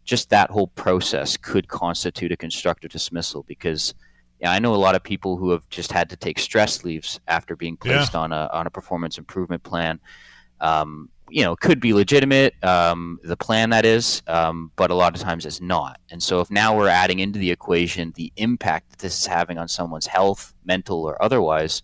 just 0.05 0.31
that 0.31 0.51
whole 0.51 0.69
process 0.69 1.37
could 1.37 1.69
constitute 1.69 2.33
a 2.33 2.37
constructive 2.37 2.91
dismissal 2.91 3.45
because 3.45 3.95
yeah, 4.41 4.53
I 4.53 4.59
know 4.59 4.75
a 4.75 4.77
lot 4.77 4.95
of 4.95 5.03
people 5.03 5.37
who 5.37 5.51
have 5.51 5.69
just 5.69 5.91
had 5.93 6.11
to 6.11 6.17
take 6.17 6.39
stress 6.39 6.85
leaves 6.85 7.19
after 7.27 7.57
being 7.57 7.77
placed 7.77 8.15
yeah. 8.15 8.21
on 8.21 8.33
a 8.33 8.49
on 8.53 8.67
a 8.67 8.71
performance 8.71 9.19
improvement 9.19 9.63
plan. 9.63 10.01
Um, 10.61 11.11
you 11.31 11.45
know, 11.45 11.55
could 11.57 11.79
be 11.79 11.93
legitimate, 11.93 12.55
um, 12.65 13.21
the 13.23 13.37
plan 13.37 13.71
that 13.71 13.85
is, 13.85 14.23
um, 14.27 14.73
but 14.77 14.91
a 14.91 14.95
lot 14.95 15.15
of 15.15 15.21
times 15.21 15.45
it's 15.45 15.61
not. 15.61 16.01
And 16.11 16.23
so, 16.23 16.41
if 16.41 16.51
now 16.51 16.77
we're 16.77 16.89
adding 16.89 17.19
into 17.19 17.39
the 17.39 17.51
equation 17.51 18.13
the 18.17 18.33
impact 18.37 18.91
that 18.91 18.99
this 19.01 19.21
is 19.21 19.27
having 19.27 19.59
on 19.59 19.69
someone's 19.69 20.07
health, 20.07 20.55
mental 20.65 21.05
or 21.05 21.21
otherwise, 21.23 21.83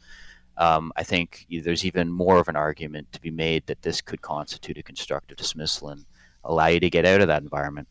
um, 0.56 0.92
I 0.96 1.02
think 1.02 1.46
there's 1.50 1.84
even 1.84 2.10
more 2.10 2.38
of 2.38 2.48
an 2.48 2.56
argument 2.56 3.12
to 3.12 3.20
be 3.20 3.30
made 3.30 3.66
that 3.66 3.82
this 3.82 4.00
could 4.00 4.22
constitute 4.22 4.78
a 4.78 4.82
constructive 4.82 5.36
dismissal 5.36 5.88
and 5.88 6.04
allow 6.44 6.66
you 6.66 6.80
to 6.80 6.90
get 6.90 7.06
out 7.06 7.20
of 7.20 7.28
that 7.28 7.42
environment. 7.42 7.88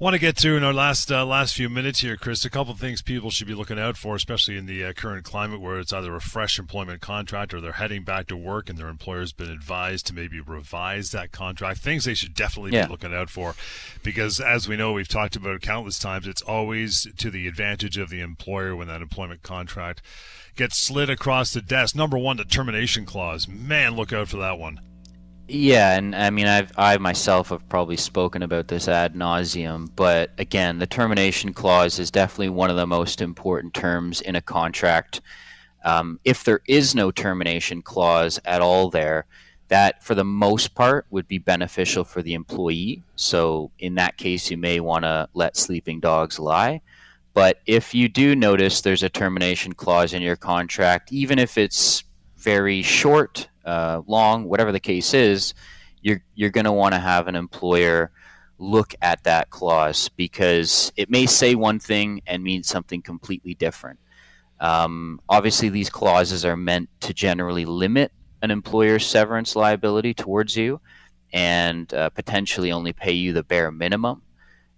Want 0.00 0.14
to 0.14 0.20
get 0.20 0.36
to 0.36 0.56
in 0.56 0.62
our 0.62 0.72
last 0.72 1.10
uh, 1.10 1.26
last 1.26 1.56
few 1.56 1.68
minutes 1.68 2.02
here, 2.02 2.16
Chris. 2.16 2.44
A 2.44 2.50
couple 2.50 2.72
of 2.72 2.78
things 2.78 3.02
people 3.02 3.30
should 3.30 3.48
be 3.48 3.54
looking 3.54 3.80
out 3.80 3.96
for, 3.96 4.14
especially 4.14 4.56
in 4.56 4.66
the 4.66 4.84
uh, 4.84 4.92
current 4.92 5.24
climate 5.24 5.60
where 5.60 5.80
it's 5.80 5.92
either 5.92 6.14
a 6.14 6.20
fresh 6.20 6.56
employment 6.56 7.00
contract 7.00 7.52
or 7.52 7.60
they're 7.60 7.72
heading 7.72 8.04
back 8.04 8.28
to 8.28 8.36
work 8.36 8.68
and 8.68 8.78
their 8.78 8.86
employer's 8.86 9.32
been 9.32 9.50
advised 9.50 10.06
to 10.06 10.14
maybe 10.14 10.40
revise 10.40 11.10
that 11.10 11.32
contract. 11.32 11.80
Things 11.80 12.04
they 12.04 12.14
should 12.14 12.34
definitely 12.34 12.74
yeah. 12.74 12.86
be 12.86 12.92
looking 12.92 13.12
out 13.12 13.28
for, 13.28 13.56
because 14.04 14.38
as 14.38 14.68
we 14.68 14.76
know, 14.76 14.92
we've 14.92 15.08
talked 15.08 15.34
about 15.34 15.56
it 15.56 15.62
countless 15.62 15.98
times. 15.98 16.28
It's 16.28 16.42
always 16.42 17.08
to 17.16 17.28
the 17.28 17.48
advantage 17.48 17.98
of 17.98 18.08
the 18.08 18.20
employer 18.20 18.76
when 18.76 18.86
that 18.86 19.02
employment 19.02 19.42
contract 19.42 20.00
gets 20.54 20.78
slid 20.78 21.10
across 21.10 21.52
the 21.52 21.60
desk. 21.60 21.96
Number 21.96 22.16
one, 22.16 22.36
the 22.36 22.44
termination 22.44 23.04
clause. 23.04 23.48
Man, 23.48 23.96
look 23.96 24.12
out 24.12 24.28
for 24.28 24.36
that 24.36 24.60
one. 24.60 24.78
Yeah, 25.50 25.96
and 25.96 26.14
I 26.14 26.28
mean, 26.28 26.46
I've 26.46 26.72
I 26.76 26.98
myself 26.98 27.48
have 27.48 27.66
probably 27.70 27.96
spoken 27.96 28.42
about 28.42 28.68
this 28.68 28.86
ad 28.86 29.14
nauseum, 29.14 29.88
but 29.96 30.30
again, 30.36 30.78
the 30.78 30.86
termination 30.86 31.54
clause 31.54 31.98
is 31.98 32.10
definitely 32.10 32.50
one 32.50 32.68
of 32.68 32.76
the 32.76 32.86
most 32.86 33.22
important 33.22 33.72
terms 33.72 34.20
in 34.20 34.36
a 34.36 34.42
contract. 34.42 35.22
Um, 35.84 36.20
if 36.24 36.44
there 36.44 36.60
is 36.68 36.94
no 36.94 37.10
termination 37.10 37.80
clause 37.80 38.38
at 38.44 38.60
all, 38.60 38.90
there, 38.90 39.24
that 39.68 40.04
for 40.04 40.14
the 40.14 40.24
most 40.24 40.74
part 40.74 41.06
would 41.10 41.26
be 41.26 41.38
beneficial 41.38 42.04
for 42.04 42.20
the 42.20 42.34
employee. 42.34 43.02
So 43.16 43.70
in 43.78 43.94
that 43.94 44.18
case, 44.18 44.50
you 44.50 44.58
may 44.58 44.80
want 44.80 45.04
to 45.04 45.30
let 45.32 45.56
sleeping 45.56 46.00
dogs 46.00 46.38
lie. 46.38 46.82
But 47.32 47.60
if 47.64 47.94
you 47.94 48.08
do 48.08 48.36
notice 48.36 48.82
there's 48.82 49.02
a 49.02 49.08
termination 49.08 49.72
clause 49.72 50.12
in 50.12 50.20
your 50.20 50.36
contract, 50.36 51.10
even 51.10 51.38
if 51.38 51.56
it's 51.56 52.04
very 52.36 52.82
short, 52.82 53.48
uh, 53.68 54.02
long, 54.06 54.44
whatever 54.44 54.72
the 54.72 54.80
case 54.80 55.14
is, 55.14 55.54
you're 56.00 56.22
you're 56.34 56.50
going 56.50 56.64
to 56.64 56.72
want 56.72 56.94
to 56.94 57.00
have 57.00 57.28
an 57.28 57.36
employer 57.36 58.10
look 58.58 58.94
at 59.02 59.22
that 59.24 59.50
clause 59.50 60.08
because 60.16 60.92
it 60.96 61.10
may 61.10 61.26
say 61.26 61.54
one 61.54 61.78
thing 61.78 62.20
and 62.26 62.42
mean 62.42 62.62
something 62.62 63.02
completely 63.02 63.54
different. 63.54 64.00
Um, 64.60 65.20
obviously, 65.28 65.68
these 65.68 65.90
clauses 65.90 66.44
are 66.44 66.56
meant 66.56 66.88
to 67.00 67.14
generally 67.14 67.64
limit 67.64 68.10
an 68.42 68.50
employer's 68.50 69.06
severance 69.06 69.54
liability 69.54 70.14
towards 70.14 70.56
you 70.56 70.80
and 71.32 71.92
uh, 71.94 72.08
potentially 72.10 72.72
only 72.72 72.92
pay 72.92 73.12
you 73.12 73.32
the 73.32 73.44
bare 73.44 73.70
minimum. 73.70 74.22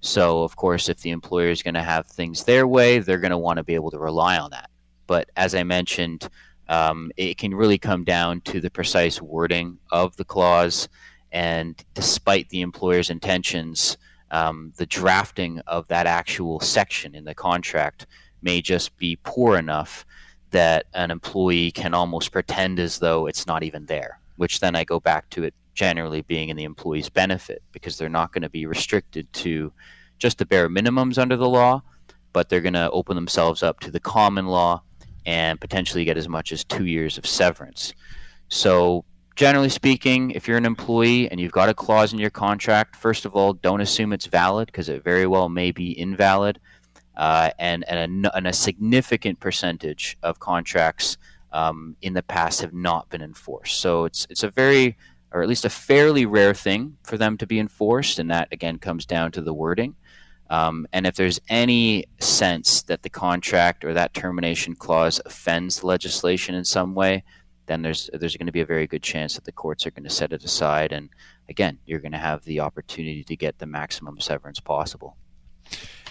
So, 0.00 0.42
of 0.42 0.57
course, 0.57 0.88
if 0.88 1.00
the 1.00 1.11
employer 1.11 1.48
is 1.48 1.62
going 1.62 1.74
to 1.74 1.83
have 1.83 2.07
things 2.07 2.44
their 2.44 2.66
way, 2.66 2.98
they're 2.98 3.18
going 3.18 3.31
to 3.31 3.38
want 3.38 3.59
to 3.59 3.64
be 3.64 3.74
able 3.74 3.90
to 3.90 3.98
rely 3.98 4.38
on 4.38 4.50
that. 4.50 4.70
But 5.07 5.31
as 5.37 5.55
I 5.55 5.62
mentioned, 5.62 6.29
um, 6.70 7.11
it 7.16 7.37
can 7.37 7.52
really 7.52 7.78
come 7.78 8.04
down 8.04 8.40
to 8.42 8.61
the 8.61 8.70
precise 8.70 9.20
wording 9.20 9.76
of 9.90 10.16
the 10.16 10.24
clause. 10.24 10.88
And 11.33 11.83
despite 11.94 12.48
the 12.48 12.61
employer's 12.61 13.11
intentions, 13.11 13.98
um, 14.30 14.72
the 14.76 14.87
drafting 14.87 15.59
of 15.66 15.88
that 15.88 16.06
actual 16.06 16.61
section 16.61 17.16
in 17.16 17.24
the 17.24 17.35
contract 17.35 18.06
may 18.40 18.62
just 18.62 18.96
be 18.96 19.18
poor 19.24 19.59
enough 19.59 20.06
that 20.52 20.87
an 20.94 21.11
employee 21.11 21.72
can 21.72 21.92
almost 21.92 22.30
pretend 22.30 22.78
as 22.78 23.00
though 23.00 23.26
it's 23.26 23.48
not 23.48 23.64
even 23.64 23.87
there, 23.87 24.20
which 24.37 24.61
then 24.61 24.76
I 24.76 24.85
go 24.85 25.00
back 25.00 25.28
to 25.30 25.42
it 25.42 25.54
generally 25.74 26.22
being 26.22 26.50
in 26.50 26.56
the 26.56 26.64
employee's 26.64 27.09
benefit 27.09 27.62
because 27.72 27.98
they're 27.98 28.09
not 28.09 28.33
going 28.33 28.42
to 28.42 28.48
be 28.48 28.66
restricted 28.66 29.33
to 29.33 29.72
just 30.18 30.38
the 30.38 30.46
bare 30.46 30.68
minimums 30.68 31.18
under 31.18 31.37
the 31.37 31.48
law, 31.48 31.83
but 32.33 32.48
they're 32.48 32.61
going 32.61 32.74
to 32.74 32.90
open 32.92 33.16
themselves 33.16 33.64
up 33.64 33.80
to 33.80 33.90
the 33.90 34.00
common 34.00 34.46
law 34.46 34.83
and 35.26 35.61
potentially 35.61 36.04
get 36.04 36.16
as 36.16 36.28
much 36.28 36.52
as 36.52 36.64
two 36.64 36.87
years 36.87 37.18
of 37.18 37.26
severance. 37.26 37.94
So, 38.48 39.04
generally 39.37 39.68
speaking, 39.68 40.30
if 40.33 40.48
you're 40.48 40.59
an 40.59 40.66
employee 40.66 41.30
and 41.30 41.40
you've 41.40 41.52
got 41.52 41.68
a 41.68 41.74
clause 41.74 42.12
in 42.12 42.18
your 42.18 42.30
contract, 42.30 42.96
first 42.96 43.24
of 43.24 43.35
all, 43.35 43.52
don't 43.52 43.80
assume 43.80 44.12
it's 44.12 44.26
valid 44.26 44.66
because 44.66 44.88
it 44.88 45.04
very 45.04 45.26
well 45.26 45.48
may 45.48 45.70
be 45.70 45.98
invalid. 45.98 46.59
Uh, 47.16 47.50
and, 47.59 47.85
and 47.88 48.26
a, 48.26 48.37
and, 48.37 48.46
a, 48.46 48.52
significant 48.52 49.38
percentage 49.40 50.16
of 50.22 50.38
contracts 50.38 51.18
um, 51.52 51.94
in 52.00 52.14
the 52.14 52.22
past 52.22 52.62
have 52.62 52.72
not 52.72 53.11
been 53.11 53.20
enforced. 53.20 53.80
So 53.80 54.04
it's 54.04 54.26
it's 54.30 54.42
a 54.42 54.50
very 54.50 54.96
or 55.33 55.42
at 55.42 55.48
least 55.48 55.64
a 55.64 55.70
fairly 55.70 56.26
rare 56.26 56.54
thing 56.54 56.96
for 57.04 57.16
them 57.16 57.37
to 57.38 57.46
be 57.46 57.59
enforced, 57.59 58.18
and 58.18 58.30
that 58.30 58.48
again 58.52 58.78
comes 58.78 59.06
down 59.06 59.33
to 59.33 59.40
the 59.40 59.54
wording. 59.54 59.94
Um, 60.51 60.87
and 60.93 61.07
if 61.07 61.15
there's 61.15 61.41
any 61.49 62.05
sense 62.19 62.83
that 62.83 63.03
the 63.03 63.09
contract 63.09 63.85
or 63.85 63.95
that 63.95 64.13
termination 64.13 64.75
clause 64.75 65.21
offends 65.25 65.85
legislation 65.85 66.57
in 66.57 66.65
some 66.65 66.95
way, 66.95 67.23
then 67.67 67.83
there's 67.83 68.11
there's 68.13 68.37
going 68.37 68.47
to 68.47 68.53
be 68.53 68.61
a 68.61 68.67
very 68.67 68.89
good 68.89 69.03
chance 69.03 69.37
that 69.37 69.45
the 69.45 69.53
courts 69.53 69.87
are 69.87 69.93
going 69.93 70.05
to 70.05 70.11
set 70.11 70.33
it 70.33 70.43
aside, 70.45 70.91
and 70.91 71.09
again, 71.49 71.79
you're 71.87 72.01
going 72.01 72.11
to 72.13 72.19
have 72.19 72.43
the 72.45 72.59
opportunity 72.59 73.23
to 73.23 73.37
get 73.37 73.59
the 73.59 73.67
maximum 73.67 74.19
severance 74.19 74.59
possible. 74.59 75.17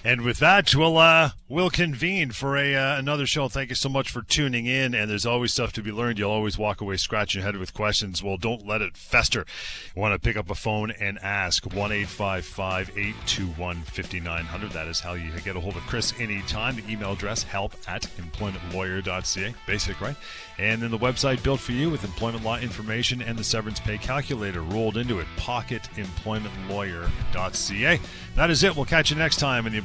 And 0.03 0.21
with 0.21 0.39
that, 0.39 0.73
we'll 0.73 0.97
uh, 0.97 1.31
we'll 1.49 1.69
convene 1.69 2.31
for 2.31 2.55
a 2.55 2.73
uh, 2.73 2.97
another 2.97 3.25
show. 3.25 3.49
Thank 3.49 3.67
you 3.69 3.75
so 3.75 3.89
much 3.89 4.09
for 4.09 4.21
tuning 4.21 4.65
in. 4.65 4.93
And 4.93 5.11
there's 5.11 5.25
always 5.25 5.51
stuff 5.51 5.73
to 5.73 5.81
be 5.81 5.91
learned. 5.91 6.19
You'll 6.19 6.31
always 6.31 6.57
walk 6.57 6.79
away 6.79 6.95
scratching 6.95 7.41
your 7.41 7.45
head 7.45 7.57
with 7.57 7.73
questions. 7.73 8.23
Well, 8.23 8.37
don't 8.37 8.65
let 8.65 8.81
it 8.81 8.95
fester. 8.95 9.45
You 9.93 10.01
want 10.01 10.13
to 10.13 10.19
pick 10.19 10.37
up 10.37 10.49
a 10.49 10.55
phone 10.55 10.91
and 10.91 11.19
ask 11.19 11.65
one 11.73 11.91
eight 11.91 12.07
five 12.07 12.45
five 12.45 12.89
eight 12.97 13.15
two 13.25 13.47
one 13.47 13.81
fifty 13.81 14.21
nine 14.21 14.45
hundred. 14.45 14.71
That 14.71 14.87
is 14.87 15.01
how 15.01 15.13
you 15.13 15.31
get 15.41 15.57
a 15.57 15.59
hold 15.59 15.75
of 15.75 15.83
Chris 15.83 16.13
anytime. 16.19 16.77
The 16.77 16.89
email 16.89 17.11
address 17.11 17.43
help 17.43 17.75
at 17.87 18.03
employmentlawyer.ca. 18.03 19.53
Basic, 19.67 19.99
right? 19.99 20.15
And 20.57 20.81
then 20.81 20.91
the 20.91 20.97
website 20.97 21.43
built 21.43 21.59
for 21.59 21.73
you 21.73 21.89
with 21.89 22.03
employment 22.03 22.43
law 22.43 22.57
information 22.57 23.21
and 23.21 23.37
the 23.37 23.43
severance 23.43 23.79
pay 23.79 23.97
calculator 23.97 24.61
rolled 24.61 24.97
into 24.97 25.19
it. 25.19 25.27
Pocketemploymentlawyer.ca. 25.37 27.99
That 28.35 28.49
is 28.49 28.63
it. 28.63 28.75
We'll 28.75 28.85
catch 28.85 29.09
you 29.09 29.17
next 29.17 29.37
time 29.37 29.65
in 29.65 29.73
the 29.73 29.79